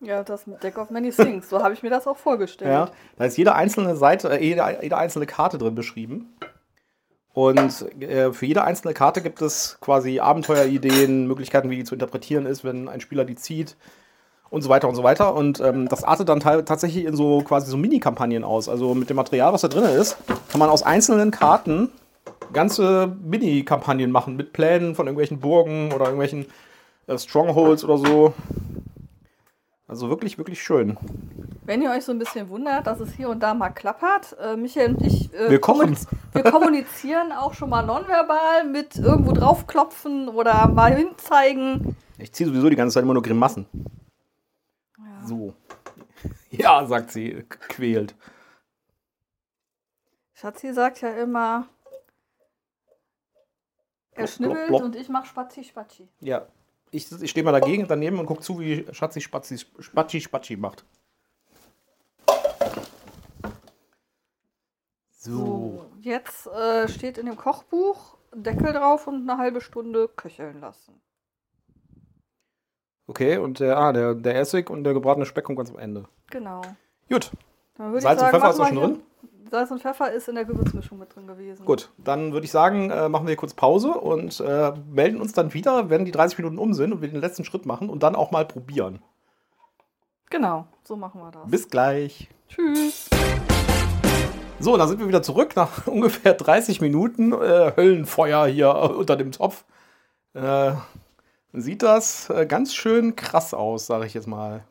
Ja, 0.02 0.24
das 0.24 0.48
mit 0.48 0.64
Deck 0.64 0.78
of 0.78 0.90
Many 0.90 1.12
Things. 1.12 1.50
So 1.50 1.62
habe 1.62 1.74
ich 1.74 1.84
mir 1.84 1.90
das 1.90 2.08
auch 2.08 2.18
vorgestellt. 2.18 2.72
Ja, 2.72 2.90
da 3.18 3.26
ist 3.26 3.38
jede 3.38 3.54
einzelne 3.56 3.96
Seite, 3.96 4.30
äh, 4.30 4.44
jede, 4.44 4.80
jede 4.82 4.98
einzelne 4.98 5.28
Karte 5.28 5.58
drin 5.58 5.76
beschrieben. 5.76 6.34
Und 7.34 8.02
äh, 8.02 8.34
für 8.34 8.46
jede 8.46 8.64
einzelne 8.64 8.94
Karte 8.94 9.22
gibt 9.22 9.42
es 9.42 9.78
quasi 9.80 10.20
Abenteuerideen, 10.20 11.28
Möglichkeiten, 11.28 11.70
wie 11.70 11.78
die 11.78 11.84
zu 11.84 11.96
interpretieren 11.96 12.46
ist, 12.46 12.64
wenn 12.64 12.90
ein 12.90 13.00
Spieler 13.00 13.24
die 13.24 13.36
zieht 13.36 13.78
und 14.50 14.64
so 14.64 14.70
weiter 14.70 14.90
und 14.90 14.96
so 14.96 15.04
weiter. 15.04 15.34
Und 15.34 15.62
ähm, 15.62 15.88
das 15.88 16.04
artet 16.04 16.28
dann 16.28 16.42
tatsächlich 16.42 17.06
in 17.06 17.16
so 17.16 17.42
quasi 17.42 17.72
so 17.72 17.78
Mini-Kampagnen 17.78 18.44
aus. 18.44 18.68
Also 18.68 18.94
mit 18.96 19.10
dem 19.10 19.16
Material, 19.16 19.54
was 19.54 19.62
da 19.62 19.70
drin 19.70 19.86
ist, 19.86 20.18
kann 20.50 20.60
man 20.60 20.70
aus 20.70 20.84
einzelnen 20.84 21.32
Karten 21.32 21.90
ganze 22.54 23.16
Mini-Kampagnen 23.22 24.12
machen 24.12 24.36
mit 24.36 24.54
Plänen 24.54 24.96
von 24.96 25.08
irgendwelchen 25.08 25.40
Burgen 25.40 25.92
oder 25.94 26.06
irgendwelchen 26.06 26.46
äh, 27.08 27.18
Strongholds 27.18 27.84
oder 27.84 27.98
so. 27.98 28.34
Also 29.88 30.10
wirklich, 30.10 30.38
wirklich 30.38 30.62
schön. 30.64 30.98
Wenn 31.66 31.82
ihr 31.82 31.92
euch 31.92 32.06
so 32.06 32.12
ein 32.14 32.20
bisschen 32.20 32.48
wundert, 32.50 32.88
dass 32.88 33.00
es 33.02 33.12
hier 33.14 33.30
und 33.30 33.42
da 33.42 33.54
mal 33.54 33.70
klappert, 33.72 34.38
äh, 34.42 34.56
Michael 34.56 34.96
und 34.96 35.02
ich, 35.06 35.34
äh, 35.34 35.50
Wir 35.50 35.60
kommuniz- 35.60 36.08
wir 36.32 36.44
kommunizieren 36.44 37.32
auch 37.38 37.54
schon 37.54 37.70
mal 37.70 37.86
nonverbal 37.86 38.64
mit 38.66 38.96
irgendwo 38.96 39.34
draufklopfen 39.34 40.30
oder 40.30 40.68
mal 40.70 40.96
hinzeigen. 40.96 41.96
Ich 42.18 42.32
ziehe 42.32 42.48
sowieso 42.48 42.70
die 42.70 42.76
ganze 42.78 42.94
Zeit 42.94 43.04
immer 43.04 43.14
nur 43.14 43.24
Grimassen. 43.24 43.66
Ja. 44.98 45.28
So. 45.28 45.54
Ja, 46.52 46.86
sagt 46.86 47.12
sie, 47.12 47.44
quält. 47.50 48.14
Schatzi 50.34 50.74
sagt 50.74 51.02
ja 51.02 51.10
immer, 51.10 51.68
er 54.14 54.28
schnibbelt 54.28 54.68
blop, 54.68 54.80
blop. 54.80 54.82
und 54.84 54.96
ich 54.96 55.10
mach 55.10 55.26
Spazi 55.26 55.64
Spazi. 55.64 56.08
Ja. 56.20 56.48
Ich, 56.92 57.10
ich 57.22 57.32
stehe 57.32 57.44
mal 57.44 57.54
dagegen 57.54 57.88
daneben 57.88 58.20
und 58.20 58.26
gucke 58.26 58.42
zu, 58.42 58.60
wie 58.60 58.86
Schatzi 58.92 59.22
Spatzi 59.22 59.58
Spatschi 59.80 60.20
Spatschi 60.20 60.58
macht. 60.58 60.84
So. 65.12 65.32
So, 65.38 65.86
jetzt 66.02 66.48
äh, 66.48 66.88
steht 66.88 67.18
in 67.18 67.28
dem 67.28 67.38
Kochbuch 67.38 68.18
Deckel 68.34 68.74
drauf 68.74 69.08
und 69.08 69.30
eine 69.30 69.38
halbe 69.38 69.62
Stunde 69.62 70.10
köcheln 70.16 70.62
lassen. 70.62 71.02
Okay, 73.08 73.38
und 73.38 73.60
der, 73.60 73.78
ah, 73.78 73.92
der, 73.92 74.16
der 74.16 74.36
Essig 74.36 74.70
und 74.70 74.84
der 74.84 74.94
gebratene 74.94 75.26
Speck 75.26 75.44
kommt 75.44 75.58
ganz 75.58 75.70
am 75.70 75.78
Ende. 75.80 76.08
Genau. 76.30 76.62
Gut, 77.10 77.32
Salz 77.78 77.90
ich 77.90 77.96
und 77.96 78.02
sagen, 78.02 78.20
Pfeffer 78.32 78.50
ist 78.50 78.60
auch 78.60 78.68
schon 78.68 78.78
hier- 78.78 79.00
Salz 79.52 79.70
und 79.70 79.82
Pfeffer 79.82 80.10
ist 80.14 80.30
in 80.30 80.36
der 80.36 80.46
Gewürzmischung 80.46 80.98
mit 80.98 81.14
drin 81.14 81.28
gewesen. 81.28 81.66
gut. 81.66 81.90
Dann 81.98 82.32
würde 82.32 82.46
ich 82.46 82.52
sagen, 82.52 82.90
äh, 82.90 83.10
machen 83.10 83.28
wir 83.28 83.36
kurz 83.36 83.54
Pause 83.54 83.90
und 83.92 84.40
äh, 84.40 84.72
melden 84.90 85.20
uns 85.20 85.34
dann 85.34 85.54
wieder, 85.54 85.90
wenn 85.90 86.06
die 86.06 86.12
30 86.12 86.38
Minuten 86.38 86.58
um 86.58 86.74
sind 86.74 86.94
und 86.94 87.02
wir 87.02 87.10
den 87.10 87.20
letzten 87.20 87.44
Schritt 87.44 87.66
machen 87.66 87.90
und 87.90 88.02
dann 88.02 88.16
auch 88.16 88.32
mal 88.32 88.46
probieren. 88.46 89.02
Genau, 90.30 90.68
so 90.86 90.96
machen 90.96 91.20
wir 91.20 91.32
das. 91.32 91.52
Bis 91.52 91.70
gleich. 91.70 92.30
Tschüss. 92.48 93.10
So, 94.62 94.78
da 94.78 94.88
sind 94.88 95.00
wir 95.02 95.10
wieder 95.10 95.22
zurück 95.22 95.58
nach 95.58 95.86
ungefähr 95.86 96.34
30 96.34 96.80
Minuten 96.80 97.34
äh, 97.34 97.74
Höllenfeuer 97.76 98.48
hier 98.48 98.74
unter 98.98 99.18
dem 99.18 99.34
Topf. 99.34 99.66
Äh, 100.34 100.72
sieht 101.52 101.84
das 101.84 102.30
äh, 102.30 102.46
ganz 102.46 102.74
schön 102.74 103.18
krass 103.18 103.54
aus, 103.54 103.86
sage 103.86 104.06
ich 104.06 104.14
jetzt 104.14 104.28
mal. 104.28 104.64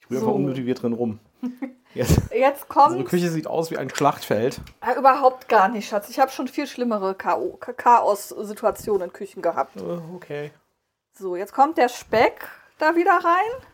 Ich 0.00 0.08
rühre 0.08 0.20
So. 0.20 0.26
einfach 0.28 0.38
unmotiviert 0.38 0.82
drin 0.82 0.94
rum. 0.94 1.18
Jetzt, 1.98 2.32
Jetzt 2.32 2.68
unsere 2.68 2.94
kommt 2.94 3.08
Küche 3.08 3.28
sieht 3.28 3.48
aus 3.48 3.72
wie 3.72 3.76
ein 3.76 3.90
Schlachtfeld. 3.90 4.60
äh, 4.86 4.96
überhaupt 4.96 5.48
gar 5.48 5.68
nicht, 5.68 5.88
Schatz. 5.88 6.08
Ich 6.08 6.20
habe 6.20 6.30
schon 6.30 6.46
viel 6.46 6.68
schlimmere 6.68 7.16
Chaos-Situationen 7.16 9.08
in 9.08 9.12
Küchen 9.12 9.42
gehabt. 9.42 9.76
Äh, 9.80 9.98
okay. 10.14 10.52
So, 11.12 11.34
jetzt 11.34 11.52
kommt 11.52 11.76
der 11.76 11.88
Speck 11.88 12.48
da 12.78 12.94
wieder 12.94 13.10
rein. 13.12 13.66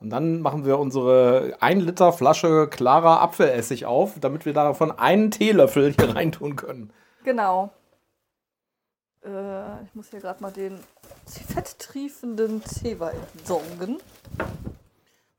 Und 0.00 0.10
dann 0.10 0.40
machen 0.40 0.64
wir 0.64 0.78
unsere 0.80 1.56
1 1.60 1.84
Liter 1.84 2.12
Flasche 2.12 2.66
klarer 2.68 3.20
Apfelessig 3.20 3.86
auf, 3.86 4.14
damit 4.20 4.44
wir 4.44 4.52
davon 4.52 4.90
einen 4.90 5.30
Teelöffel 5.30 5.92
hier 5.92 6.14
reintun 6.16 6.56
können. 6.56 6.92
Genau. 7.22 7.70
Äh, 9.24 9.84
ich 9.84 9.94
muss 9.94 10.10
hier 10.10 10.20
gerade 10.20 10.42
mal 10.42 10.50
den 10.50 10.80
fetttriefenden 11.24 12.64
Zewa 12.64 13.10
entsorgen. 13.10 13.98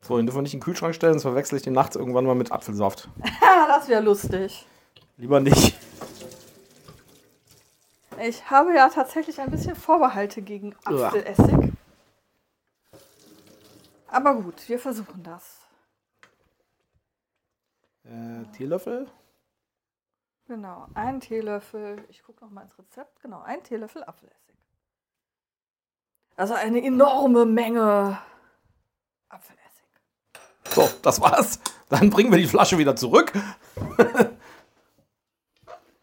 So, 0.01 0.17
den 0.17 0.25
dürfen 0.25 0.38
wir 0.38 0.41
nicht 0.43 0.53
in 0.53 0.59
den 0.59 0.63
Kühlschrank 0.63 0.95
stellen, 0.95 1.13
sonst 1.13 1.23
verwechsel 1.23 1.57
ich 1.57 1.63
den 1.63 1.73
nachts 1.73 1.95
irgendwann 1.95 2.25
mal 2.25 2.35
mit 2.35 2.51
Apfelsaft. 2.51 3.09
Das 3.67 3.88
wäre 3.88 4.01
lustig. 4.01 4.65
Lieber 5.17 5.39
nicht. 5.39 5.77
Ich 8.21 8.49
habe 8.49 8.73
ja 8.73 8.89
tatsächlich 8.89 9.39
ein 9.39 9.51
bisschen 9.51 9.75
Vorbehalte 9.75 10.41
gegen 10.41 10.75
Apfelessig. 10.83 11.73
Aber 14.07 14.35
gut, 14.35 14.67
wir 14.67 14.79
versuchen 14.79 15.23
das. 15.23 15.59
Äh, 18.03 18.43
Teelöffel? 18.57 19.07
Genau, 20.47 20.88
ein 20.95 21.19
Teelöffel. 21.19 22.03
Ich 22.09 22.23
gucke 22.23 22.43
noch 22.43 22.51
mal 22.51 22.63
ins 22.63 22.77
Rezept. 22.77 23.21
Genau, 23.21 23.41
ein 23.41 23.63
Teelöffel 23.63 24.03
Apfelessig. 24.03 24.55
Also 26.35 26.55
eine 26.55 26.83
enorme 26.83 27.45
Menge 27.45 28.19
Apfelessig. 29.29 29.68
So, 30.71 30.89
das 31.01 31.19
war's. 31.21 31.60
Dann 31.89 32.10
bringen 32.10 32.32
wir 32.32 32.38
die 32.38 32.47
Flasche 32.47 32.77
wieder 32.77 32.95
zurück. 32.95 33.34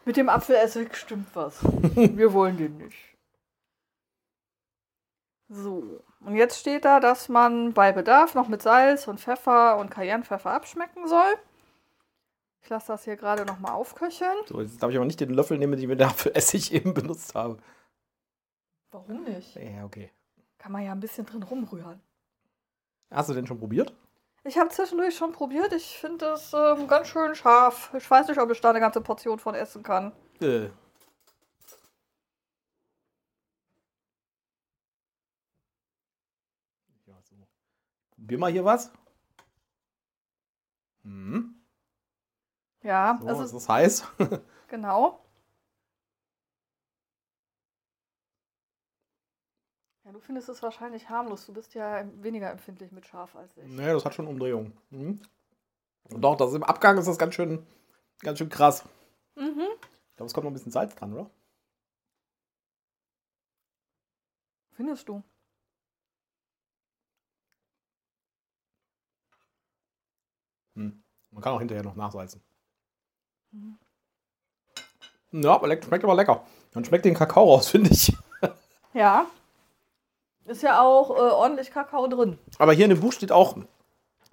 Mit 0.04 0.16
dem 0.16 0.28
Apfelessig 0.28 0.94
stimmt 0.96 1.28
was. 1.34 1.62
Wir 1.62 2.32
wollen 2.32 2.56
den 2.56 2.76
nicht. 2.78 2.96
So, 5.48 6.00
und 6.20 6.34
jetzt 6.34 6.58
steht 6.58 6.84
da, 6.84 6.98
dass 6.98 7.28
man 7.28 7.72
bei 7.72 7.92
Bedarf 7.92 8.34
noch 8.34 8.48
mit 8.48 8.60
Salz 8.62 9.06
und 9.06 9.20
Pfeffer 9.20 9.78
und 9.78 9.90
Cayennepfeffer 9.90 10.50
abschmecken 10.50 11.06
soll. 11.06 11.34
Ich 12.62 12.68
lasse 12.68 12.88
das 12.88 13.04
hier 13.04 13.16
gerade 13.16 13.44
noch 13.44 13.60
mal 13.60 13.72
aufköcheln. 13.72 14.36
So, 14.46 14.60
jetzt 14.60 14.82
darf 14.82 14.90
ich 14.90 14.96
aber 14.96 15.06
nicht 15.06 15.20
den 15.20 15.30
Löffel 15.30 15.56
nehmen, 15.56 15.72
den 15.72 15.82
ich 15.82 15.86
mit 15.86 16.00
der 16.00 16.08
Apfelessig 16.08 16.72
eben 16.72 16.94
benutzt 16.94 17.36
habe. 17.36 17.58
Warum 18.90 19.22
nicht? 19.22 19.54
Ja, 19.54 19.84
okay. 19.84 20.10
Kann 20.58 20.72
man 20.72 20.82
ja 20.82 20.90
ein 20.90 21.00
bisschen 21.00 21.26
drin 21.26 21.44
rumrühren. 21.44 22.00
Hast 23.10 23.28
du 23.28 23.34
den 23.34 23.46
schon 23.46 23.60
probiert? 23.60 23.94
Ich 24.46 24.56
habe 24.58 24.70
zwischendurch 24.70 25.16
schon 25.16 25.32
probiert. 25.32 25.72
Ich 25.72 25.98
finde 25.98 26.26
es 26.26 26.52
ähm, 26.54 26.86
ganz 26.86 27.08
schön 27.08 27.34
scharf. 27.34 27.92
Ich 27.94 28.08
weiß 28.08 28.28
nicht, 28.28 28.38
ob 28.38 28.48
ich 28.52 28.60
da 28.60 28.70
eine 28.70 28.78
ganze 28.78 29.00
Portion 29.00 29.40
von 29.40 29.56
essen 29.56 29.82
kann. 29.82 30.12
Äh. 30.40 30.66
Ja, 37.06 37.14
so. 37.22 37.34
Probier 38.12 38.38
mal 38.38 38.52
hier 38.52 38.64
was. 38.64 38.92
Hm. 41.02 41.60
Ja, 42.82 43.18
So, 43.20 43.26
also 43.26 43.42
ist 43.42 43.54
das 43.54 43.68
heiß? 43.68 44.04
genau. 44.68 45.25
Ja, 50.06 50.12
du 50.12 50.20
findest 50.20 50.48
es 50.48 50.62
wahrscheinlich 50.62 51.08
harmlos. 51.10 51.46
Du 51.46 51.52
bist 51.52 51.74
ja 51.74 52.04
weniger 52.22 52.48
empfindlich 52.48 52.92
mit 52.92 53.06
scharf 53.06 53.34
als 53.34 53.56
ich. 53.56 53.64
nee, 53.64 53.92
das 53.92 54.04
hat 54.04 54.14
schon 54.14 54.28
Umdrehungen. 54.28 54.72
Mhm. 54.90 55.20
Und 56.04 56.20
doch, 56.20 56.36
das 56.36 56.54
im 56.54 56.62
Abgang 56.62 56.96
ist 56.96 57.08
das 57.08 57.18
ganz 57.18 57.34
schön, 57.34 57.66
ganz 58.20 58.38
schön 58.38 58.48
krass. 58.48 58.84
Mhm. 59.34 59.66
Ich 60.10 60.16
glaube, 60.16 60.28
es 60.28 60.32
kommt 60.32 60.44
noch 60.44 60.52
ein 60.52 60.54
bisschen 60.54 60.70
Salz 60.70 60.94
dran, 60.94 61.12
oder? 61.12 61.28
Findest 64.74 65.08
du? 65.08 65.24
Hm. 70.76 71.02
Man 71.32 71.42
kann 71.42 71.52
auch 71.54 71.58
hinterher 71.58 71.82
noch 71.82 71.96
nachsalzen. 71.96 72.44
Mhm. 73.50 73.76
Ja, 75.32 75.54
aber 75.54 75.66
schmeckt 75.82 76.04
aber 76.04 76.14
lecker. 76.14 76.46
Man 76.74 76.84
schmeckt 76.84 77.04
den 77.04 77.14
Kakao 77.14 77.54
raus, 77.54 77.68
finde 77.70 77.90
ich. 77.90 78.16
Ja. 78.94 79.26
Ist 80.46 80.62
ja 80.62 80.80
auch 80.80 81.10
äh, 81.10 81.18
ordentlich 81.18 81.70
Kakao 81.72 82.06
drin. 82.06 82.38
Aber 82.58 82.72
hier 82.72 82.84
in 82.84 82.90
dem 82.90 83.00
Buch 83.00 83.12
steht 83.12 83.32
auch, 83.32 83.56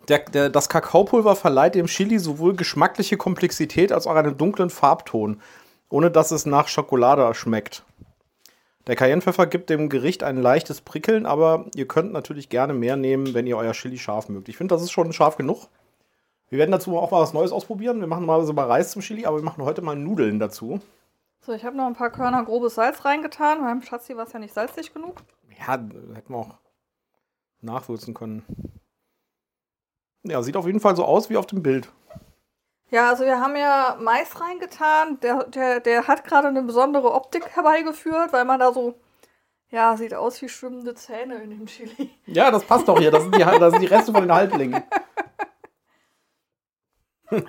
der, 0.08 0.20
der, 0.20 0.50
das 0.50 0.70
Kakaopulver 0.70 1.36
verleiht 1.36 1.76
dem 1.76 1.88
Chili 1.88 2.20
sowohl 2.20 2.56
geschmackliche 2.56 3.18
Komplexität 3.18 3.92
als 3.92 4.06
auch 4.06 4.16
einen 4.16 4.38
dunklen 4.38 4.70
Farbton, 4.70 5.42
ohne 5.90 6.12
dass 6.12 6.32
es 6.32 6.46
nach 6.46 6.68
Schokolade 6.68 7.34
schmeckt. 7.34 7.84
Der 8.86 8.98
Cayennepfeffer 8.98 9.48
gibt 9.48 9.70
dem 9.70 9.88
Gericht 9.88 10.24
ein 10.24 10.42
leichtes 10.42 10.82
Prickeln, 10.82 11.26
aber 11.26 11.66
ihr 11.74 11.88
könnt 11.88 12.12
natürlich 12.12 12.50
gerne 12.50 12.74
mehr 12.74 12.98
nehmen, 12.98 13.34
wenn 13.34 13.48
ihr 13.48 13.58
euer 13.58 13.72
Chili 13.72 13.98
scharf 13.98 14.28
mögt. 14.28 14.50
Ich 14.50 14.58
finde, 14.58 14.76
das 14.76 14.84
ist 14.84 14.92
schon 14.92 15.14
scharf 15.14 15.38
genug. 15.38 15.68
Wir 16.50 16.60
werden 16.60 16.72
dazu 16.72 16.98
auch 16.98 17.10
mal 17.10 17.22
was 17.22 17.34
Neues 17.34 17.54
ausprobieren. 17.54 18.02
Wir 18.02 18.08
machen 18.08 18.26
mal 18.26 18.44
so 18.46 18.52
mal 18.52 18.68
Reis 18.68 18.92
zum 18.92 19.02
Chili, 19.02 19.26
aber 19.26 19.38
wir 19.38 19.44
machen 19.44 19.64
heute 19.64 19.82
mal 19.82 19.96
Nudeln 19.96 20.38
dazu. 20.38 20.82
So, 21.46 21.54
ich 21.54 21.64
habe 21.64 21.78
noch 21.78 21.88
ein 21.88 21.96
paar 21.96 22.10
Körner 22.10 22.44
grobes 22.44 22.76
Salz 22.76 23.06
reingetan. 23.06 23.62
Beim 23.62 23.82
Schatzi 23.82 24.16
war 24.18 24.28
es 24.28 24.34
ja 24.34 24.40
nicht 24.40 24.54
salzig 24.54 24.94
genug. 24.94 25.16
Ja, 25.66 25.74
hätten 25.74 26.30
wir 26.34 26.38
auch 26.38 26.58
nachwürzen 27.62 28.14
können. 28.14 28.44
Ja, 30.24 30.42
sieht 30.42 30.56
auf 30.58 30.66
jeden 30.66 30.80
Fall 30.80 30.96
so 30.96 31.04
aus 31.06 31.30
wie 31.30 31.38
auf 31.38 31.46
dem 31.48 31.64
Bild. 31.64 31.92
Ja, 32.90 33.10
also 33.10 33.26
wir 33.26 33.40
haben 33.40 33.56
ja 33.56 33.98
Mais 34.00 34.40
reingetan. 34.40 35.20
Der, 35.22 35.44
der, 35.46 35.80
der 35.80 36.08
hat 36.08 36.24
gerade 36.26 36.48
eine 36.48 36.62
besondere 36.64 37.12
Optik 37.14 37.48
herbeigeführt, 37.56 38.32
weil 38.34 38.46
man 38.46 38.60
da 38.60 38.72
so, 38.72 38.96
ja, 39.70 39.98
sieht 39.98 40.14
aus 40.14 40.42
wie 40.42 40.50
schwimmende 40.50 40.94
Zähne 40.96 41.42
in 41.42 41.50
dem 41.50 41.66
Chili. 41.66 42.12
Ja, 42.26 42.52
das 42.52 42.64
passt 42.64 42.88
doch 42.88 43.00
hier. 43.00 43.12
Das 43.12 43.24
sind 43.24 43.36
die, 43.36 43.40
das 43.40 43.72
sind 43.72 43.82
die 43.82 43.88
Reste 43.88 44.12
von 44.12 44.22
den 44.22 44.34
Halblingen. 44.34 44.84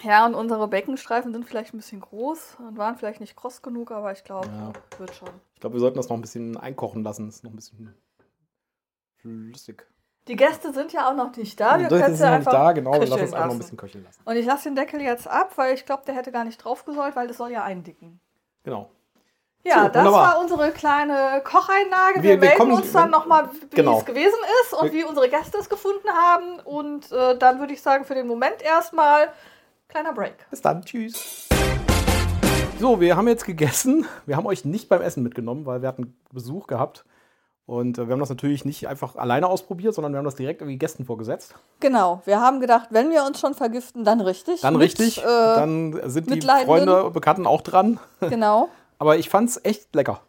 Ja, 0.03 0.24
und 0.24 0.35
unsere 0.35 0.66
Beckenstreifen 0.66 1.33
sind 1.33 1.44
vielleicht 1.46 1.74
ein 1.74 1.77
bisschen 1.77 2.00
groß 2.00 2.57
und 2.66 2.79
waren 2.79 2.96
vielleicht 2.96 3.20
nicht 3.20 3.37
kross 3.37 3.61
genug, 3.61 3.90
aber 3.90 4.12
ich 4.12 4.24
glaube, 4.24 4.48
Ja. 4.48 4.72
wird 4.98 5.14
schon. 5.14 5.29
Ich 5.55 5.61
glaube, 5.61 5.74
wir 5.74 5.81
sollten 5.81 5.98
das 5.98 6.09
noch 6.09 6.16
ein 6.16 6.22
bisschen 6.22 6.57
einkochen 6.57 7.03
lassen. 7.03 7.27
Das 7.27 7.37
ist 7.37 7.44
noch 7.44 7.50
ein 7.50 7.57
bisschen 7.57 7.94
flüssig. 9.25 9.87
Die 10.29 10.37
Gäste 10.37 10.73
sind 10.73 10.93
ja 10.93 11.09
auch 11.11 11.15
noch 11.15 11.35
nicht 11.37 11.59
da. 11.61 11.79
Wir 11.79 11.89
können 11.89 12.13
ist 12.13 12.19
sie 12.19 12.25
noch 12.31 12.39
nicht 12.39 12.47
da, 12.53 12.73
genau. 12.73 12.93
Wir 12.93 13.01
lassen 13.07 13.13
es 13.25 13.33
einfach 13.33 13.47
noch 13.47 13.53
ein 13.55 13.59
bisschen 13.59 13.77
köcheln 13.79 14.05
lassen. 14.05 14.21
Und 14.25 14.37
ich 14.37 14.45
lasse 14.47 14.65
den 14.65 14.77
Deckel 14.77 15.01
jetzt 15.01 15.27
ab, 15.29 15.53
weil 15.57 15.75
ich 15.75 15.85
glaube, 15.87 16.03
der 16.07 16.15
hätte 16.15 16.31
gar 16.33 16.45
nicht 16.45 16.63
drauf 16.65 16.85
gesollt, 16.85 17.17
weil 17.17 17.27
das 17.29 17.37
soll 17.39 17.51
ja 17.51 17.63
eindicken. 17.65 18.21
Genau. 18.65 18.91
Ja, 19.65 19.85
So, 19.85 19.89
das 19.89 19.97
wunderbar. 20.05 20.35
war 20.35 20.41
unsere 20.43 20.71
kleine 20.73 21.41
Kocheinlage. 21.43 22.17
Wir, 22.17 22.23
Wir- 22.23 22.31
wir 22.33 22.39
melden 22.39 22.59
kommen- 22.59 22.73
uns 22.73 22.93
dann 22.93 23.11
nochmal, 23.11 23.49
wie 23.71 23.77
Genau. 23.77 23.99
es 23.99 24.05
gewesen 24.05 24.39
ist 24.63 24.75
und 24.75 24.93
wie 24.93 25.05
unsere 25.05 25.29
Gäste 25.31 25.57
es 25.59 25.69
gefunden 25.71 26.09
haben. 26.09 26.61
Und 26.61 27.11
äh, 27.13 27.37
dann 27.39 27.59
würde 27.61 27.73
ich 27.73 27.81
sagen, 27.83 28.05
für 28.05 28.15
den 28.15 28.27
Moment 28.27 28.61
erstmal 28.63 29.29
kleiner 29.89 30.13
Break. 30.13 30.35
Bis 30.51 30.61
dann. 30.63 30.83
Tschüss. 30.85 31.49
So, 32.79 33.01
wir 33.01 33.17
haben 33.17 33.29
jetzt 33.29 33.45
gegessen. 33.47 34.07
Wir 34.27 34.37
haben 34.37 34.47
euch 34.47 34.65
nicht 34.65 34.89
beim 34.89 35.01
Essen 35.01 35.23
mitgenommen, 35.23 35.65
weil 35.67 35.81
wir 35.83 35.89
hatten 35.89 36.17
Besuch 36.33 36.67
gehabt. 36.67 37.05
Und 37.66 37.96
äh, 37.96 38.07
wir 38.07 38.12
haben 38.12 38.20
das 38.20 38.29
natürlich 38.29 38.64
nicht 38.64 38.88
einfach 38.88 39.16
alleine 39.16 39.48
ausprobiert, 39.48 39.94
sondern 39.94 40.12
wir 40.12 40.18
haben 40.18 40.24
das 40.24 40.35
direkt 40.35 40.61
irgendwie 40.61 40.79
Gästen 40.79 41.05
vorgesetzt. 41.05 41.55
Genau, 41.81 42.20
wir 42.27 42.40
haben 42.40 42.61
gedacht, 42.61 42.88
wenn 42.90 43.11
wir 43.11 43.24
uns 43.24 43.40
schon 43.40 43.55
vergiften, 43.55 44.05
dann 44.05 44.20
richtig. 44.20 44.61
Dann 44.61 44.74
Mit, 44.74 44.83
richtig. 44.83 45.18
Äh, 45.18 45.24
dann 45.24 45.98
sind 46.11 46.31
die. 46.31 46.40
Freunde 46.40 47.05
und 47.05 47.12
Bekannten 47.12 47.46
auch 47.46 47.62
dran. 47.62 47.98
genau. 48.20 48.68
Aber 48.98 49.16
ich 49.16 49.31
fand's 49.31 49.61
echt 49.62 49.94
lecker. 49.94 50.20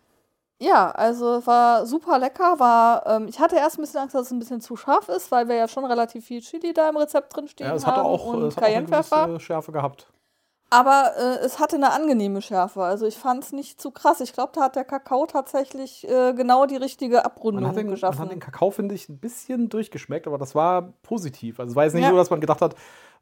Ja, 0.60 0.92
also 0.92 1.46
war 1.46 1.86
super 1.86 2.18
lecker. 2.18 2.60
War, 2.60 3.06
ähm, 3.06 3.28
ich 3.28 3.40
hatte 3.40 3.58
erst 3.58 3.78
ein 3.78 3.82
bisschen 3.82 4.00
Angst, 4.00 4.16
dass 4.16 4.28
es 4.28 4.32
ein 4.32 4.40
bisschen 4.40 4.62
zu 4.62 4.78
scharf 4.78 5.10
ist, 5.10 5.30
weil 5.32 5.50
wir 5.50 5.56
ja 5.56 5.68
schon 5.68 5.84
relativ 5.84 6.26
viel 6.26 6.40
Chili 6.40 6.74
da 6.74 6.88
im 6.88 6.96
Rezept 6.96 7.36
drin 7.36 7.50
stehen 7.50 7.68
Ja, 7.68 7.76
es 7.76 7.86
haben 7.86 7.98
hatte 7.98 8.06
auch, 8.06 8.26
und 8.28 8.44
es 8.44 8.56
hat 8.56 8.64
auch 8.64 8.68
eine 8.68 8.86
Cayennepfeffer. 8.86 9.40
Schärfe 9.42 9.74
gehabt. 9.74 10.08
Aber 10.70 11.12
äh, 11.18 11.46
es 11.46 11.60
hatte 11.60 11.76
eine 11.76 11.92
angenehme 11.94 12.42
Schärfe. 12.42 12.82
Also 12.84 13.06
ich 13.06 13.16
fand 13.18 13.44
es 13.44 13.52
nicht 13.54 13.80
zu 13.80 13.92
krass. 13.92 14.20
Ich 14.20 14.34
glaube, 14.34 14.52
da 14.56 14.62
hat 14.62 14.76
der 14.76 14.84
Kakao 14.84 15.26
tatsächlich 15.26 16.08
äh, 16.10 16.34
genau 16.34 16.66
die 16.66 16.76
richtige 16.76 17.24
Abrundung 17.24 17.62
Man 17.64 17.70
hat, 17.70 17.78
den, 17.78 17.86
man 17.86 17.94
geschaffen. 17.96 18.20
hat 18.20 18.32
den 18.32 18.40
Kakao, 18.40 18.72
finde 18.72 18.96
ich, 18.96 19.08
ein 19.08 19.20
bisschen 19.20 19.70
durchgeschmeckt, 19.70 20.26
aber 20.28 20.38
das 20.38 20.56
war 20.56 20.94
positiv. 21.04 21.60
Also 21.60 21.72
es 21.72 21.76
war 21.76 21.84
jetzt 21.84 21.94
nicht 21.94 22.04
Ja. 22.04 22.10
so, 22.10 22.18
dass 22.18 22.30
man 22.32 22.42
gedacht 22.42 22.62
hat, 22.62 22.76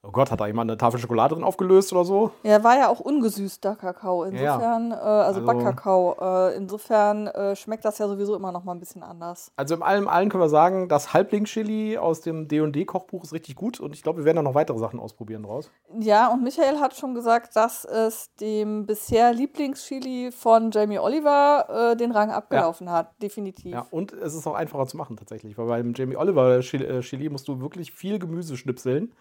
oh 0.06 0.12
Gott, 0.12 0.32
hat 0.32 0.42
da 0.42 0.48
jemand 0.48 0.70
eine 0.70 0.78
Tafel 0.78 1.00
Schokolade 1.00 1.34
drin 1.36 1.44
aufgelöst 1.44 1.94
oder 1.94 2.04
so. 2.04 2.32
Ja, 2.44 2.63
war 2.63 2.78
ja 2.78 2.89
auch 2.89 3.00
ungesüßter 3.00 3.76
Kakao. 3.76 4.26
Ja. 4.26 4.30
Insofern, 4.56 4.92
äh, 4.92 4.96
also, 4.96 5.39
Also- 5.39 5.46
Backkakao. 5.46 6.18
Äh, 6.20 6.58
insofern 6.58 7.28
äh, 7.28 7.56
schmeckt 7.56 7.86
das 7.86 7.98
ja 7.98 8.08
sowieso 8.08 8.36
immer 8.36 8.52
noch 8.52 8.66
mal 8.66 8.74
ein 8.74 8.80
bisschen 8.80 9.02
anders. 9.02 9.52
Also 9.56 9.76
im 9.76 9.82
allem 9.82 10.08
allen 10.08 10.30
können 10.30 10.44
wir 10.44 10.50
sagen, 10.50 10.89
das 10.89 11.13
Halbling-Chili 11.13 11.98
aus 11.98 12.22
dem 12.22 12.48
D&D-Kochbuch 12.50 13.24
ist 13.24 13.34
richtig 13.34 13.56
gut 13.56 13.80
und 13.80 13.94
ich 13.96 14.04
glaube, 14.04 14.20
wir 14.20 14.26
werden 14.26 14.38
da 14.38 14.42
noch 14.44 14.56
weitere 14.56 14.78
Sachen 14.78 15.00
ausprobieren 15.00 15.44
draus. 15.44 15.72
Ja, 15.98 16.28
und 16.28 16.44
Michael 16.44 16.80
hat 16.80 16.96
schon 16.96 17.16
gesagt, 17.16 17.56
dass 17.56 17.86
es 17.86 18.34
dem 18.36 18.86
bisher 18.86 19.32
Lieblingschili 19.34 20.32
von 20.32 20.72
Jamie 20.72 21.00
Oliver 21.00 21.92
äh, 21.94 21.96
den 21.96 22.12
Rang 22.12 22.30
abgelaufen 22.30 22.92
hat. 22.92 23.12
Definitiv. 23.22 23.72
Ja, 23.72 23.86
und 23.89 24.12
es 24.12 24.36
ist 24.36 24.46
auch 24.48 24.56
einfacher 24.56 24.86
zu 24.88 24.98
machen 24.98 25.16
tatsächlich, 25.16 25.58
weil 25.58 25.68
beim 25.68 25.94
Jamie 25.96 26.18
Oliver 26.18 26.58
äh, 26.58 26.62
Chili 26.62 27.30
musst 27.30 27.48
du 27.48 27.62
wirklich 27.62 27.94
viel 27.94 28.20
Gemüse 28.20 28.58
schnipseln 28.58 29.13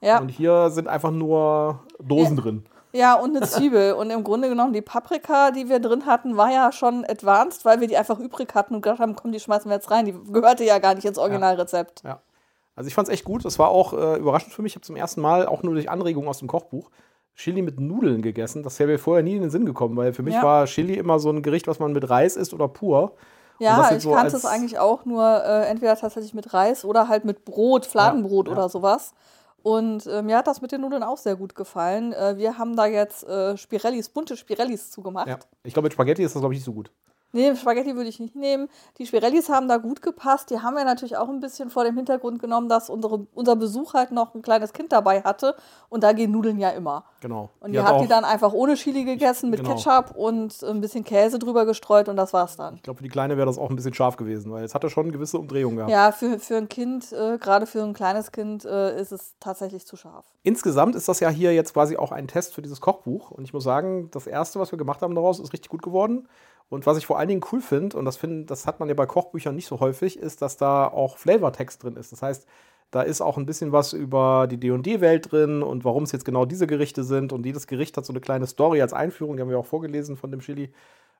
Ja. 0.00 0.20
und 0.20 0.28
hier 0.28 0.70
sind 0.70 0.88
einfach 0.88 1.10
nur 1.10 1.80
Dosen 2.00 2.36
Ja. 2.36 2.42
drin. 2.42 2.66
Ja, 2.92 3.14
und 3.14 3.36
eine 3.36 3.46
Zwiebel. 3.46 3.92
und 3.98 4.10
im 4.10 4.24
Grunde 4.24 4.48
genommen, 4.48 4.72
die 4.72 4.80
Paprika, 4.80 5.50
die 5.50 5.68
wir 5.68 5.78
drin 5.78 6.06
hatten, 6.06 6.36
war 6.36 6.50
ja 6.50 6.72
schon 6.72 7.04
advanced, 7.06 7.64
weil 7.64 7.80
wir 7.80 7.88
die 7.88 7.96
einfach 7.96 8.18
übrig 8.18 8.54
hatten 8.54 8.74
und 8.74 8.82
gedacht 8.82 9.00
haben, 9.00 9.14
komm, 9.14 9.32
die 9.32 9.40
schmeißen 9.40 9.68
wir 9.70 9.74
jetzt 9.76 9.90
rein. 9.90 10.06
Die 10.06 10.14
gehörte 10.32 10.64
ja 10.64 10.78
gar 10.78 10.94
nicht 10.94 11.04
ins 11.04 11.18
Originalrezept. 11.18 12.02
Ja. 12.04 12.20
Also 12.76 12.88
ich 12.88 12.94
fand 12.94 13.08
es 13.08 13.12
echt 13.14 13.24
gut. 13.24 13.44
Das 13.44 13.58
war 13.58 13.68
auch 13.68 13.92
äh, 13.92 14.16
überraschend 14.18 14.52
für 14.54 14.62
mich. 14.62 14.72
Ich 14.72 14.76
habe 14.76 14.86
zum 14.86 14.96
ersten 14.96 15.20
Mal 15.20 15.46
auch 15.46 15.62
nur 15.62 15.74
durch 15.74 15.90
Anregungen 15.90 16.28
aus 16.28 16.38
dem 16.38 16.48
Kochbuch 16.48 16.90
Chili 17.34 17.60
mit 17.62 17.78
Nudeln 17.78 18.22
gegessen. 18.22 18.62
Das 18.62 18.78
wäre 18.78 18.88
mir 18.90 18.98
vorher 18.98 19.22
nie 19.22 19.34
in 19.36 19.42
den 19.42 19.50
Sinn 19.50 19.66
gekommen, 19.66 19.96
weil 19.96 20.12
für 20.12 20.22
mich 20.22 20.34
Ja. 20.34 20.42
war 20.42 20.64
Chili 20.66 20.94
immer 20.94 21.18
so 21.18 21.30
ein 21.30 21.42
Gericht, 21.42 21.66
was 21.68 21.78
man 21.80 21.92
mit 21.92 22.08
Reis 22.08 22.36
isst 22.36 22.54
oder 22.54 22.68
pur. 22.68 23.12
Ja, 23.60 23.90
ich 23.92 24.02
so 24.02 24.12
kannte 24.12 24.36
es 24.36 24.44
eigentlich 24.44 24.78
auch 24.78 25.04
nur 25.04 25.24
äh, 25.44 25.66
entweder 25.66 25.96
tatsächlich 25.96 26.32
mit 26.34 26.54
Reis 26.54 26.84
oder 26.84 27.08
halt 27.08 27.24
mit 27.24 27.44
Brot, 27.44 27.84
Fladenbrot 27.86 28.46
Ja, 28.46 28.52
ja. 28.52 28.58
oder 28.58 28.68
sowas. 28.68 29.12
Und 29.62 30.06
äh, 30.06 30.22
mir 30.22 30.36
hat 30.36 30.46
das 30.46 30.60
mit 30.60 30.72
den 30.72 30.80
Nudeln 30.80 31.02
auch 31.02 31.18
sehr 31.18 31.36
gut 31.36 31.54
gefallen. 31.54 32.12
Äh, 32.12 32.36
wir 32.36 32.58
haben 32.58 32.76
da 32.76 32.86
jetzt 32.86 33.24
äh, 33.24 33.56
Spirellis, 33.56 34.08
bunte 34.08 34.36
Spirellis 34.36 34.90
zugemacht. 34.90 35.28
Ja. 35.28 35.38
Ich 35.64 35.72
glaube, 35.72 35.86
mit 35.86 35.92
Spaghetti 35.92 36.22
ist 36.22 36.34
das, 36.34 36.40
glaube 36.40 36.54
ich, 36.54 36.58
nicht 36.60 36.66
so 36.66 36.72
gut. 36.72 36.90
Nee, 37.32 37.54
Spaghetti 37.56 37.94
würde 37.94 38.08
ich 38.08 38.20
nicht 38.20 38.34
nehmen. 38.34 38.68
Die 38.96 39.06
Spirellis 39.06 39.48
haben 39.50 39.68
da 39.68 39.76
gut 39.76 40.00
gepasst. 40.00 40.50
Die 40.50 40.60
haben 40.60 40.74
wir 40.76 40.84
natürlich 40.84 41.16
auch 41.16 41.28
ein 41.28 41.40
bisschen 41.40 41.68
vor 41.68 41.84
dem 41.84 41.96
Hintergrund 41.96 42.40
genommen, 42.40 42.68
dass 42.68 42.88
unsere, 42.88 43.26
unser 43.34 43.54
Besuch 43.56 43.92
halt 43.94 44.12
noch 44.12 44.34
ein 44.34 44.40
kleines 44.42 44.72
Kind 44.72 44.92
dabei 44.92 45.20
hatte. 45.20 45.54
Und 45.90 46.02
da 46.04 46.12
gehen 46.12 46.30
Nudeln 46.30 46.58
ja 46.58 46.70
immer. 46.70 47.04
Genau. 47.20 47.50
Und 47.60 47.72
die, 47.72 47.80
hat 47.80 48.00
die 48.00 48.06
dann 48.08 48.24
einfach 48.24 48.52
ohne 48.52 48.74
Chili 48.74 49.04
gegessen 49.04 49.50
mit 49.50 49.60
Genau. 49.60 49.74
Ketchup 49.74 50.16
und 50.16 50.62
ein 50.62 50.80
bisschen 50.80 51.04
Käse 51.04 51.38
drüber 51.38 51.66
gestreut 51.66 52.08
und 52.08 52.16
das 52.16 52.32
war's 52.32 52.56
dann. 52.56 52.76
Ich 52.76 52.82
glaube, 52.82 52.98
für 52.98 53.02
die 53.02 53.10
Kleine 53.10 53.36
wäre 53.36 53.46
das 53.46 53.58
auch 53.58 53.70
ein 53.70 53.76
bisschen 53.76 53.92
scharf 53.94 54.16
gewesen, 54.16 54.50
weil 54.52 54.64
es 54.64 54.74
hatte 54.74 54.88
schon 54.88 55.12
gewisse 55.12 55.38
Umdrehungen 55.38 55.76
gehabt. 55.76 55.92
Ja, 55.92 56.12
für, 56.12 56.38
für 56.38 56.56
ein 56.56 56.68
Kind, 56.68 57.12
äh, 57.12 57.38
gerade 57.38 57.66
für 57.66 57.82
ein 57.82 57.92
kleines 57.92 58.32
Kind, 58.32 58.64
äh, 58.64 58.98
ist 59.00 59.12
es 59.12 59.34
tatsächlich 59.40 59.84
zu 59.84 59.96
scharf. 59.96 60.24
Insgesamt 60.44 60.94
ist 60.94 61.08
das 61.08 61.20
ja 61.20 61.28
hier 61.28 61.52
jetzt 61.52 61.74
quasi 61.74 61.96
auch 61.96 62.12
ein 62.12 62.28
Test 62.28 62.54
für 62.54 62.62
dieses 62.62 62.80
Kochbuch. 62.80 63.30
Und 63.30 63.44
ich 63.44 63.52
muss 63.52 63.64
sagen, 63.64 64.10
das 64.12 64.26
erste, 64.26 64.60
was 64.60 64.70
wir 64.72 64.78
gemacht 64.78 65.02
haben 65.02 65.14
daraus, 65.14 65.40
ist 65.40 65.52
richtig 65.52 65.70
gut 65.70 65.82
geworden. 65.82 66.28
Und 66.68 66.86
was 66.86 66.98
ich 66.98 67.06
vor 67.06 67.18
allen 67.18 67.28
Dingen 67.28 67.44
cool 67.52 67.60
finde, 67.60 67.96
und 67.96 68.04
das, 68.04 68.16
find, 68.18 68.50
das 68.50 68.66
hat 68.66 68.80
man 68.80 68.88
ja 68.88 68.94
bei 68.94 69.06
Kochbüchern 69.06 69.54
nicht 69.54 69.66
so 69.66 69.80
häufig, 69.80 70.18
ist, 70.18 70.42
dass 70.42 70.56
da 70.56 70.86
auch 70.86 71.16
Flavortext 71.18 71.82
drin 71.82 71.96
ist. 71.96 72.12
Das 72.12 72.22
heißt, 72.22 72.46
da 72.90 73.02
ist 73.02 73.20
auch 73.20 73.36
ein 73.38 73.46
bisschen 73.46 73.72
was 73.72 73.92
über 73.92 74.46
die 74.50 74.58
D&D-Welt 74.58 75.30
drin 75.32 75.62
und 75.62 75.84
warum 75.84 76.04
es 76.04 76.12
jetzt 76.12 76.24
genau 76.24 76.44
diese 76.46 76.66
Gerichte 76.66 77.04
sind. 77.04 77.32
Und 77.32 77.44
jedes 77.46 77.66
Gericht 77.66 77.96
hat 77.96 78.04
so 78.06 78.12
eine 78.12 78.20
kleine 78.20 78.46
Story 78.46 78.80
als 78.82 78.92
Einführung, 78.92 79.36
die 79.36 79.42
haben 79.42 79.50
wir 79.50 79.58
auch 79.58 79.66
vorgelesen 79.66 80.16
von 80.16 80.30
dem 80.30 80.40
Chili. 80.40 80.72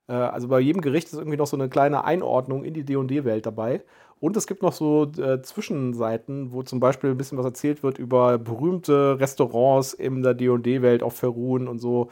Äh, 0.09 0.13
Also 0.13 0.49
bei 0.49 0.61
jedem 0.61 0.83
Gericht 0.83 1.09
ist 1.09 1.15
irgendwie 1.19 1.37
noch 1.39 1.47
so 1.47 1.57
eine 1.57 1.69
kleine 1.69 2.05
Einordnung 2.05 2.65
in 2.65 2.75
die 2.75 2.85
D&D-Welt 2.85 3.47
dabei. 3.47 3.83
Und 4.21 4.37
es 4.37 4.47
gibt 4.47 4.63
noch 4.63 4.73
so 4.73 5.05
äh, 5.19 5.43
Zwischenseiten, 5.43 6.53
wo 6.53 6.63
zum 6.63 6.81
Beispiel 6.81 7.11
ein 7.11 7.17
bisschen 7.19 7.39
was 7.39 7.47
erzählt 7.47 7.83
wird 7.83 7.99
über 7.99 8.39
berühmte 8.39 9.19
Restaurants 9.21 9.93
in 9.95 10.23
der 10.23 10.35
D&D-Welt 10.35 11.03
auf 11.03 11.17
Ferun 11.17 11.69
und 11.69 11.79
so. 11.79 12.09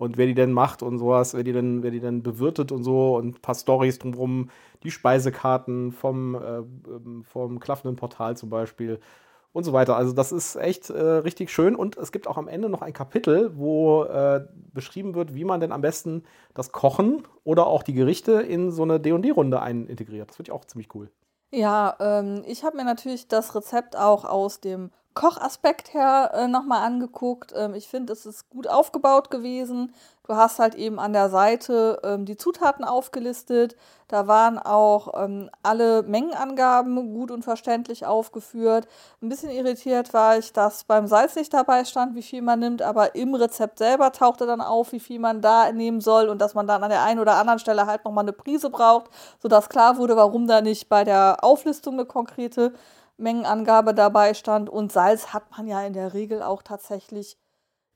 Und 0.00 0.16
wer 0.16 0.24
die 0.24 0.34
denn 0.34 0.54
macht 0.54 0.82
und 0.82 0.98
sowas, 0.98 1.34
wer 1.34 1.44
die 1.44 1.52
denn, 1.52 1.82
wer 1.82 1.90
die 1.90 2.00
denn 2.00 2.22
bewirtet 2.22 2.72
und 2.72 2.84
so 2.84 3.16
und 3.16 3.36
ein 3.36 3.42
paar 3.42 3.54
Stories 3.54 3.98
drumherum, 3.98 4.48
die 4.82 4.90
Speisekarten 4.90 5.92
vom, 5.92 6.34
äh, 6.34 6.38
ähm, 6.38 7.22
vom 7.22 7.60
klaffenden 7.60 7.96
Portal 7.96 8.34
zum 8.34 8.48
Beispiel 8.48 8.98
und 9.52 9.64
so 9.64 9.74
weiter. 9.74 9.96
Also 9.96 10.14
das 10.14 10.32
ist 10.32 10.56
echt 10.56 10.88
äh, 10.88 10.98
richtig 10.98 11.50
schön. 11.50 11.76
Und 11.76 11.98
es 11.98 12.12
gibt 12.12 12.28
auch 12.28 12.38
am 12.38 12.48
Ende 12.48 12.70
noch 12.70 12.80
ein 12.80 12.94
Kapitel, 12.94 13.52
wo 13.58 14.04
äh, 14.04 14.46
beschrieben 14.72 15.14
wird, 15.14 15.34
wie 15.34 15.44
man 15.44 15.60
denn 15.60 15.70
am 15.70 15.82
besten 15.82 16.22
das 16.54 16.72
Kochen 16.72 17.28
oder 17.44 17.66
auch 17.66 17.82
die 17.82 17.92
Gerichte 17.92 18.40
in 18.40 18.70
so 18.70 18.84
eine 18.84 19.00
D&D-Runde 19.00 19.60
einintegriert. 19.60 20.30
Das 20.30 20.36
finde 20.36 20.48
ich 20.48 20.52
auch 20.52 20.64
ziemlich 20.64 20.94
cool. 20.94 21.10
Ja, 21.52 21.94
ähm, 22.00 22.42
ich 22.46 22.64
habe 22.64 22.78
mir 22.78 22.84
natürlich 22.84 23.28
das 23.28 23.54
Rezept 23.54 23.98
auch 23.98 24.24
aus 24.24 24.62
dem 24.62 24.92
Kochaspekt 25.20 25.92
her 25.92 26.30
äh, 26.32 26.48
nochmal 26.48 26.82
angeguckt. 26.82 27.52
Ähm, 27.54 27.74
ich 27.74 27.88
finde, 27.88 28.14
es 28.14 28.24
ist 28.24 28.48
gut 28.48 28.66
aufgebaut 28.66 29.30
gewesen. 29.30 29.92
Du 30.26 30.34
hast 30.34 30.58
halt 30.58 30.74
eben 30.76 30.98
an 30.98 31.12
der 31.12 31.28
Seite 31.28 32.00
ähm, 32.04 32.24
die 32.24 32.38
Zutaten 32.38 32.86
aufgelistet. 32.86 33.76
Da 34.08 34.28
waren 34.28 34.58
auch 34.58 35.12
ähm, 35.22 35.50
alle 35.62 36.04
Mengenangaben 36.04 37.12
gut 37.12 37.30
und 37.32 37.44
verständlich 37.44 38.06
aufgeführt. 38.06 38.88
Ein 39.20 39.28
bisschen 39.28 39.50
irritiert 39.50 40.14
war 40.14 40.38
ich, 40.38 40.54
dass 40.54 40.84
beim 40.84 41.06
Salz 41.06 41.36
nicht 41.36 41.52
dabei 41.52 41.84
stand, 41.84 42.14
wie 42.14 42.22
viel 42.22 42.40
man 42.40 42.58
nimmt, 42.58 42.80
aber 42.80 43.14
im 43.14 43.34
Rezept 43.34 43.76
selber 43.76 44.12
tauchte 44.12 44.46
dann 44.46 44.62
auf, 44.62 44.92
wie 44.92 45.00
viel 45.00 45.18
man 45.18 45.42
da 45.42 45.70
nehmen 45.70 46.00
soll 46.00 46.30
und 46.30 46.40
dass 46.40 46.54
man 46.54 46.66
dann 46.66 46.82
an 46.82 46.88
der 46.88 47.02
einen 47.02 47.20
oder 47.20 47.34
anderen 47.34 47.58
Stelle 47.58 47.84
halt 47.84 48.06
nochmal 48.06 48.24
eine 48.24 48.32
Prise 48.32 48.70
braucht, 48.70 49.10
sodass 49.38 49.68
klar 49.68 49.98
wurde, 49.98 50.16
warum 50.16 50.46
da 50.46 50.62
nicht 50.62 50.88
bei 50.88 51.04
der 51.04 51.44
Auflistung 51.44 51.94
eine 51.94 52.06
konkrete 52.06 52.72
Mengenangabe 53.20 53.94
dabei 53.94 54.34
stand. 54.34 54.68
Und 54.68 54.92
Salz 54.92 55.28
hat 55.28 55.50
man 55.56 55.66
ja 55.66 55.82
in 55.82 55.92
der 55.92 56.14
Regel 56.14 56.42
auch 56.42 56.62
tatsächlich 56.62 57.38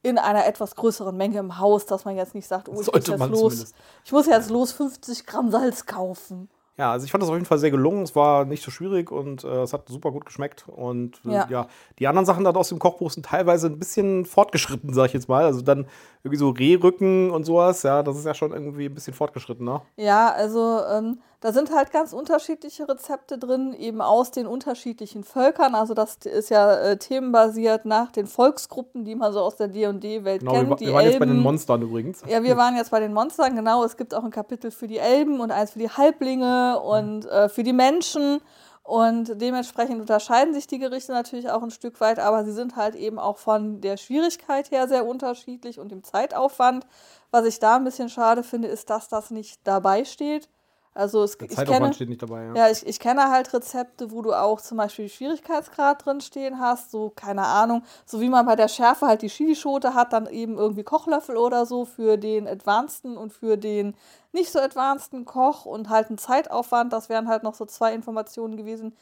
in 0.02 0.18
einer 0.18 0.46
etwas 0.46 0.76
größeren 0.76 1.16
Menge 1.16 1.38
im 1.38 1.58
Haus, 1.58 1.86
dass 1.86 2.04
man 2.04 2.16
jetzt 2.16 2.34
nicht 2.34 2.46
sagt, 2.46 2.68
oh, 2.68 2.72
ich 2.72 2.76
muss 2.78 2.90
jetzt 2.94 3.08
los, 3.08 3.18
zumindest. 3.18 3.74
ich 4.04 4.12
muss 4.12 4.26
jetzt 4.26 4.50
los 4.50 4.72
50 4.72 5.26
Gramm 5.26 5.50
Salz 5.50 5.86
kaufen. 5.86 6.50
Ja, 6.76 6.90
also 6.90 7.04
ich 7.04 7.12
fand 7.12 7.22
das 7.22 7.30
auf 7.30 7.36
jeden 7.36 7.46
Fall 7.46 7.58
sehr 7.58 7.70
gelungen. 7.70 8.02
Es 8.02 8.16
war 8.16 8.44
nicht 8.44 8.62
so 8.62 8.70
schwierig 8.70 9.12
und 9.12 9.44
äh, 9.44 9.62
es 9.62 9.72
hat 9.72 9.88
super 9.88 10.10
gut 10.10 10.26
geschmeckt. 10.26 10.64
Und 10.68 11.20
äh, 11.24 11.32
ja. 11.32 11.46
Ja. 11.48 11.66
die 12.00 12.08
anderen 12.08 12.26
Sachen 12.26 12.42
da 12.42 12.50
aus 12.50 12.68
dem 12.68 12.80
Kochbuch 12.80 13.12
sind 13.12 13.26
teilweise 13.26 13.68
ein 13.68 13.78
bisschen 13.78 14.24
fortgeschritten, 14.24 14.92
sag 14.92 15.06
ich 15.06 15.12
jetzt 15.12 15.28
mal. 15.28 15.44
Also 15.44 15.62
dann 15.62 15.86
irgendwie 16.24 16.38
so 16.38 16.50
Rehrücken 16.50 17.30
und 17.30 17.44
sowas. 17.44 17.84
Ja, 17.84 18.02
das 18.02 18.16
ist 18.16 18.26
ja 18.26 18.34
schon 18.34 18.52
irgendwie 18.52 18.86
ein 18.86 18.94
bisschen 18.94 19.14
fortgeschritten, 19.14 19.64
ne? 19.64 19.82
Ja, 19.96 20.32
also 20.32 20.80
ähm, 20.90 21.20
da 21.44 21.52
sind 21.52 21.70
halt 21.74 21.92
ganz 21.92 22.14
unterschiedliche 22.14 22.88
Rezepte 22.88 23.36
drin, 23.36 23.74
eben 23.74 24.00
aus 24.00 24.30
den 24.30 24.46
unterschiedlichen 24.46 25.24
Völkern. 25.24 25.74
Also 25.74 25.92
das 25.92 26.16
ist 26.24 26.48
ja 26.48 26.72
äh, 26.74 26.96
themenbasiert 26.96 27.84
nach 27.84 28.10
den 28.10 28.26
Volksgruppen, 28.26 29.04
die 29.04 29.14
man 29.14 29.30
so 29.34 29.40
aus 29.40 29.56
der 29.56 29.68
D&D-Welt 29.68 30.40
Genau, 30.40 30.52
wir, 30.54 30.64
kennt. 30.64 30.80
die 30.80 30.86
wir 30.86 30.94
waren 30.94 31.04
jetzt 31.04 31.18
bei 31.18 31.26
den 31.26 31.34
Elben. 31.34 31.42
Monstern 31.42 31.82
übrigens. 31.82 32.22
Ja, 32.26 32.42
wir 32.42 32.56
waren 32.56 32.76
jetzt 32.76 32.90
bei 32.90 32.98
den 32.98 33.12
Monstern, 33.12 33.54
genau. 33.54 33.84
Es 33.84 33.98
gibt 33.98 34.14
auch 34.14 34.24
ein 34.24 34.30
Kapitel 34.30 34.70
für 34.70 34.86
die 34.86 34.96
Elben 34.96 35.38
und 35.40 35.50
eins 35.50 35.72
für 35.72 35.78
die 35.78 35.90
Halblinge 35.90 36.80
und 36.80 37.26
äh, 37.26 37.50
für 37.50 37.62
die 37.62 37.74
Menschen. 37.74 38.40
Und 38.82 39.38
dementsprechend 39.38 40.00
unterscheiden 40.00 40.54
sich 40.54 40.66
die 40.66 40.78
Gerichte 40.78 41.12
natürlich 41.12 41.50
auch 41.50 41.62
ein 41.62 41.70
Stück 41.70 42.00
weit, 42.00 42.20
aber 42.20 42.46
sie 42.46 42.52
sind 42.52 42.76
halt 42.76 42.94
eben 42.94 43.18
auch 43.18 43.36
von 43.36 43.82
der 43.82 43.98
Schwierigkeit 43.98 44.70
her 44.70 44.88
sehr 44.88 45.06
unterschiedlich 45.06 45.78
und 45.78 45.92
dem 45.92 46.04
Zeitaufwand. 46.04 46.86
Was 47.30 47.44
ich 47.44 47.58
da 47.58 47.76
ein 47.76 47.84
bisschen 47.84 48.08
schade 48.08 48.42
finde, 48.42 48.68
ist, 48.68 48.88
dass 48.88 49.08
das 49.08 49.30
nicht 49.30 49.60
dabei 49.64 50.06
steht. 50.06 50.48
Also 50.96 51.24
es, 51.24 51.36
Der 51.36 51.50
ich 51.50 51.56
Zeitaufwand 51.56 51.82
kenne, 51.82 51.94
steht 51.94 52.08
nicht 52.08 52.22
dabei, 52.22 52.44
ja. 52.44 52.54
ja, 52.54 52.70
ich, 52.70 52.86
ich 52.86 53.00
kenne 53.00 53.28
halt 53.28 53.52
Rezepte, 53.52 54.12
wo 54.12 54.22
du 54.22 54.32
auch 54.32 54.60
zum 54.60 54.78
Beispiel 54.78 55.08
Schwierigkeitsgrad 55.08 56.06
drin 56.06 56.20
stehen 56.20 56.60
hast, 56.60 56.92
so, 56.92 57.10
keine 57.10 57.46
Ahnung, 57.46 57.82
so 58.06 58.20
wie 58.20 58.28
man 58.28 58.46
bei 58.46 58.54
der 58.54 58.68
Schärfe 58.68 59.06
halt 59.06 59.22
die 59.22 59.28
Chilischote 59.28 59.94
hat, 59.94 60.12
dann 60.12 60.28
eben 60.28 60.56
irgendwie 60.56 60.84
Kochlöffel 60.84 61.36
oder 61.36 61.66
so 61.66 61.84
für 61.84 62.16
den 62.16 62.46
advanceden 62.46 63.16
und 63.16 63.32
für 63.32 63.56
den 63.56 63.96
nicht 64.30 64.52
so 64.52 64.60
advanceden 64.60 65.24
Koch 65.24 65.66
und 65.66 65.88
halt 65.88 66.10
ein 66.10 66.18
Zeitaufwand, 66.18 66.92
das 66.92 67.08
wären 67.08 67.26
halt 67.26 67.42
noch 67.42 67.54
so 67.54 67.66
zwei 67.66 67.92
Informationen 67.92 68.56
gewesen, 68.56 68.96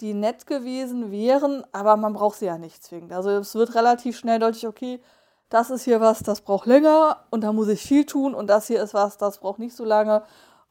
die 0.00 0.14
nett 0.14 0.46
gewesen 0.46 1.10
wären, 1.10 1.64
aber 1.72 1.96
man 1.96 2.12
braucht 2.12 2.38
sie 2.38 2.46
ja 2.46 2.56
nicht 2.56 2.84
zwingend. 2.84 3.12
Also 3.12 3.30
es 3.30 3.54
wird 3.56 3.74
relativ 3.74 4.16
schnell 4.16 4.38
deutlich, 4.38 4.66
okay, 4.68 5.00
das 5.48 5.70
ist 5.70 5.82
hier 5.84 6.00
was, 6.00 6.20
das 6.20 6.40
braucht 6.40 6.66
länger 6.66 7.24
und 7.30 7.42
da 7.42 7.52
muss 7.52 7.68
ich 7.68 7.82
viel 7.82 8.06
tun 8.06 8.32
und 8.32 8.46
das 8.46 8.68
hier 8.68 8.82
ist 8.82 8.94
was, 8.94 9.18
das 9.18 9.38
braucht 9.38 9.58
nicht 9.58 9.76
so 9.76 9.84
lange. 9.84 10.22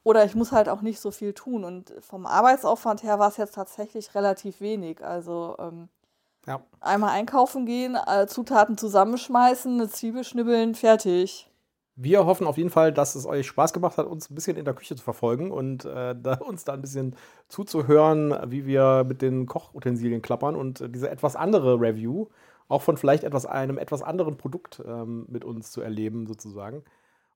Oder 0.04 0.24
ich 0.24 0.34
muss 0.34 0.52
halt 0.52 0.68
auch 0.68 0.82
nicht 0.82 1.00
so 1.00 1.10
viel 1.10 1.32
tun. 1.32 1.64
Und 1.64 1.94
vom 2.00 2.26
Arbeitsaufwand 2.26 3.02
her 3.02 3.18
war 3.18 3.28
es 3.28 3.36
jetzt 3.36 3.54
tatsächlich 3.54 4.14
relativ 4.14 4.60
wenig. 4.60 5.04
Also 5.04 5.56
ähm, 5.58 5.88
ja. 6.46 6.60
einmal 6.80 7.10
einkaufen 7.10 7.66
gehen, 7.66 7.96
äh, 8.06 8.26
Zutaten 8.26 8.76
zusammenschmeißen, 8.76 9.80
eine 9.80 9.88
Zwiebel 9.88 10.24
schnibbeln, 10.24 10.74
fertig. 10.74 11.48
Wir 11.94 12.24
hoffen 12.24 12.46
auf 12.46 12.56
jeden 12.56 12.70
Fall, 12.70 12.90
dass 12.92 13.14
es 13.14 13.26
euch 13.26 13.46
Spaß 13.46 13.72
gemacht 13.74 13.98
hat, 13.98 14.06
uns 14.06 14.30
ein 14.30 14.34
bisschen 14.34 14.56
in 14.56 14.64
der 14.64 14.74
Küche 14.74 14.96
zu 14.96 15.02
verfolgen 15.02 15.50
und 15.50 15.84
äh, 15.84 16.14
da, 16.20 16.34
uns 16.40 16.64
da 16.64 16.72
ein 16.72 16.80
bisschen 16.80 17.14
zuzuhören, 17.48 18.34
wie 18.46 18.66
wir 18.66 19.04
mit 19.06 19.22
den 19.22 19.46
Kochutensilien 19.46 20.22
klappern 20.22 20.56
und 20.56 20.80
äh, 20.80 20.88
diese 20.88 21.10
etwas 21.10 21.36
andere 21.36 21.80
Review 21.80 22.28
auch 22.68 22.82
von 22.82 22.96
vielleicht 22.96 23.24
etwas 23.24 23.44
einem 23.44 23.76
etwas 23.76 24.02
anderen 24.02 24.38
Produkt 24.38 24.82
ähm, 24.86 25.26
mit 25.28 25.44
uns 25.44 25.70
zu 25.70 25.82
erleben, 25.82 26.26
sozusagen. 26.26 26.82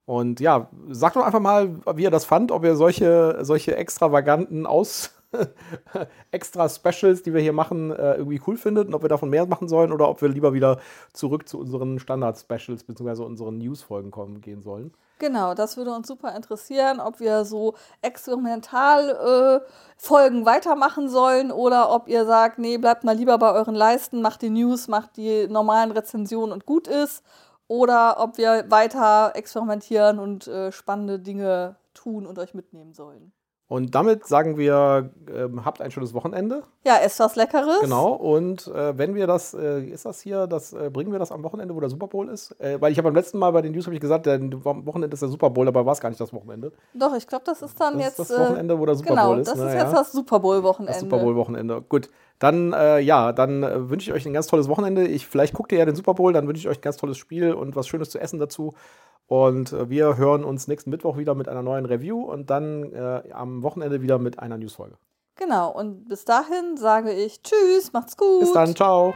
Und 0.06 0.38
ja, 0.38 0.68
sagt 0.88 1.16
doch 1.16 1.24
einfach 1.24 1.40
mal, 1.40 1.80
wie 1.94 2.04
ihr 2.04 2.10
das 2.10 2.24
fand, 2.24 2.52
ob 2.52 2.64
ihr 2.64 2.76
solche, 2.76 3.38
solche 3.42 3.76
extravaganten 3.76 4.64
Aus 4.64 5.10
extra 6.30 6.68
Specials, 6.68 7.22
die 7.22 7.34
wir 7.34 7.40
hier 7.40 7.52
machen, 7.52 7.90
äh, 7.90 8.14
irgendwie 8.14 8.40
cool 8.46 8.56
findet 8.56 8.88
und 8.88 8.94
ob 8.94 9.02
wir 9.02 9.08
davon 9.08 9.30
mehr 9.30 9.46
machen 9.46 9.68
sollen 9.68 9.92
oder 9.92 10.08
ob 10.08 10.22
wir 10.22 10.28
lieber 10.28 10.52
wieder 10.52 10.78
zurück 11.12 11.48
zu 11.48 11.58
unseren 11.58 11.98
Standard-Specials 11.98 12.84
bzw. 12.84 13.22
unseren 13.24 13.58
News-Folgen 13.58 14.10
kommen 14.10 14.40
gehen 14.40 14.62
sollen. 14.62 14.94
Genau, 15.18 15.54
das 15.54 15.78
würde 15.78 15.92
uns 15.92 16.08
super 16.08 16.36
interessieren, 16.36 17.00
ob 17.00 17.20
wir 17.20 17.46
so 17.46 17.74
experimental 18.02 19.62
äh, 19.64 19.66
Folgen 19.96 20.44
weitermachen 20.44 21.08
sollen 21.08 21.50
oder 21.50 21.90
ob 21.90 22.06
ihr 22.06 22.26
sagt, 22.26 22.58
nee, 22.58 22.76
bleibt 22.76 23.02
mal 23.02 23.16
lieber 23.16 23.38
bei 23.38 23.50
euren 23.52 23.74
Leisten, 23.74 24.20
macht 24.20 24.42
die 24.42 24.50
News, 24.50 24.88
macht 24.88 25.16
die 25.16 25.48
normalen 25.48 25.90
Rezensionen 25.90 26.52
und 26.52 26.66
gut 26.66 26.86
ist. 26.86 27.24
Oder 27.68 28.16
ob 28.20 28.38
wir 28.38 28.64
weiter 28.70 29.33
experimentieren 29.35 30.18
und 30.18 30.46
äh, 30.46 30.70
spannende 30.72 31.18
Dinge 31.18 31.76
tun 31.94 32.26
und 32.26 32.38
euch 32.38 32.55
mitnehmen 32.55 32.94
sollen. 32.94 33.33
Und 33.68 33.96
damit 33.96 34.24
sagen 34.29 34.57
wir, 34.59 35.11
ähm, 35.29 35.64
habt 35.64 35.81
ein 35.81 35.90
schönes 35.90 36.14
Wochenende. 36.14 36.62
Ja, 36.85 36.98
esst 36.98 37.18
was 37.18 37.35
Leckeres. 37.35 37.81
Genau. 37.81 38.12
Und 38.12 38.68
äh, 38.68 38.96
wenn 38.96 39.16
wir 39.16 39.26
das, 39.26 39.55
äh, 39.55 39.81
ist 39.83 40.05
das 40.05 40.20
hier, 40.20 40.46
das 40.46 40.72
äh, 40.72 40.88
bringen 40.88 41.11
wir 41.11 41.18
das 41.18 41.33
am 41.33 41.42
Wochenende, 41.42 41.74
wo 41.74 41.81
der 41.81 41.88
Super 41.88 42.07
Bowl 42.07 42.29
ist? 42.29 42.52
Äh, 42.61 42.81
weil 42.81 42.92
ich 42.92 42.98
habe 42.98 43.09
beim 43.09 43.16
letzten 43.16 43.38
Mal 43.38 43.50
bei 43.50 43.62
den 43.62 43.72
News 43.72 43.88
ich 43.88 43.98
gesagt, 43.98 44.26
der 44.26 44.38
Wochenende 44.62 45.12
ist 45.12 45.20
der 45.22 45.29
Super 45.29 45.50
Bowl, 45.50 45.66
dabei 45.66 45.85
war 45.85 45.94
es 45.94 46.00
gar 46.00 46.11
nicht 46.11 46.20
das 46.20 46.33
Wochenende. 46.33 46.70
Doch, 46.94 47.12
ich 47.16 47.26
glaube, 47.26 47.42
das 47.44 47.61
ist 47.61 47.81
dann 47.81 47.94
Das 47.94 48.05
jetzt. 48.05 48.20
ist 48.20 48.31
das 48.31 48.38
Wochenende, 48.38 48.79
wo 48.79 48.87
der 48.87 48.94
Super 48.94 49.11
genau, 49.11 49.26
Bowl 49.31 49.38
ist. 49.40 49.48
das 49.48 49.59
ne? 49.59 49.66
ist 49.66 49.74
Ja. 49.74 49.81
jetzt 49.83 49.92
das 49.94 50.12
Super 50.12 50.38
Bowl-Wochenende. 50.38 50.92
Das 50.92 51.00
Super 51.00 51.18
Bowl-Wochenende. 51.18 51.83
Gut. 51.88 52.09
Dann, 52.38 52.72
äh, 52.72 52.99
ja, 53.01 53.33
dann 53.33 53.62
äh, 53.62 53.90
wünsche 53.90 54.11
ich 54.11 54.16
euch 54.16 54.27
ein 54.27 54.33
ganz 54.33 54.46
tolles 54.46 54.68
Wochenende. 54.68 55.07
Ich, 55.07 55.27
vielleicht 55.27 55.55
guckt 55.55 55.72
ihr 55.72 55.79
ja 55.79 55.85
den 55.85 55.96
Super 55.96 56.14
Bowl, 56.14 56.33
dann 56.33 56.46
wünsche 56.46 56.61
ich 56.61 56.68
euch 56.68 56.79
ein 56.79 56.83
ganz 56.83 56.96
tolles 56.96 57.16
Spiel 57.16 57.53
und 57.53 57.77
was 57.77 57.88
Schönes 57.88 58.11
zu 58.11 58.18
essen 58.18 58.38
dazu. 58.38 58.75
Und 59.27 59.72
äh, 59.72 59.88
wir 59.88 60.16
hören 60.16 60.44
uns 60.44 60.68
nächsten 60.68 60.90
Mittwoch 60.90 61.16
wieder 61.16 61.35
mit 61.35 61.49
einer 61.49 61.62
neuen 61.62 61.87
Review 61.87 62.22
und 62.22 62.51
dann 62.51 62.92
äh, 62.92 63.22
am 63.33 63.62
Wochenende 63.62 64.03
wieder 64.03 64.18
mit 64.18 64.38
einer 64.38 64.59
Newsfolge. 64.59 64.96
Genau, 65.37 65.70
und 65.70 66.09
bis 66.09 66.25
dahin 66.25 66.77
sage 66.77 67.12
ich 67.12 67.42
Tschüss, 67.42 67.92
macht's 67.92 68.16
gut. 68.16 68.40
Bis 68.40 68.53
dann, 68.53 68.75
ciao. 68.75 69.14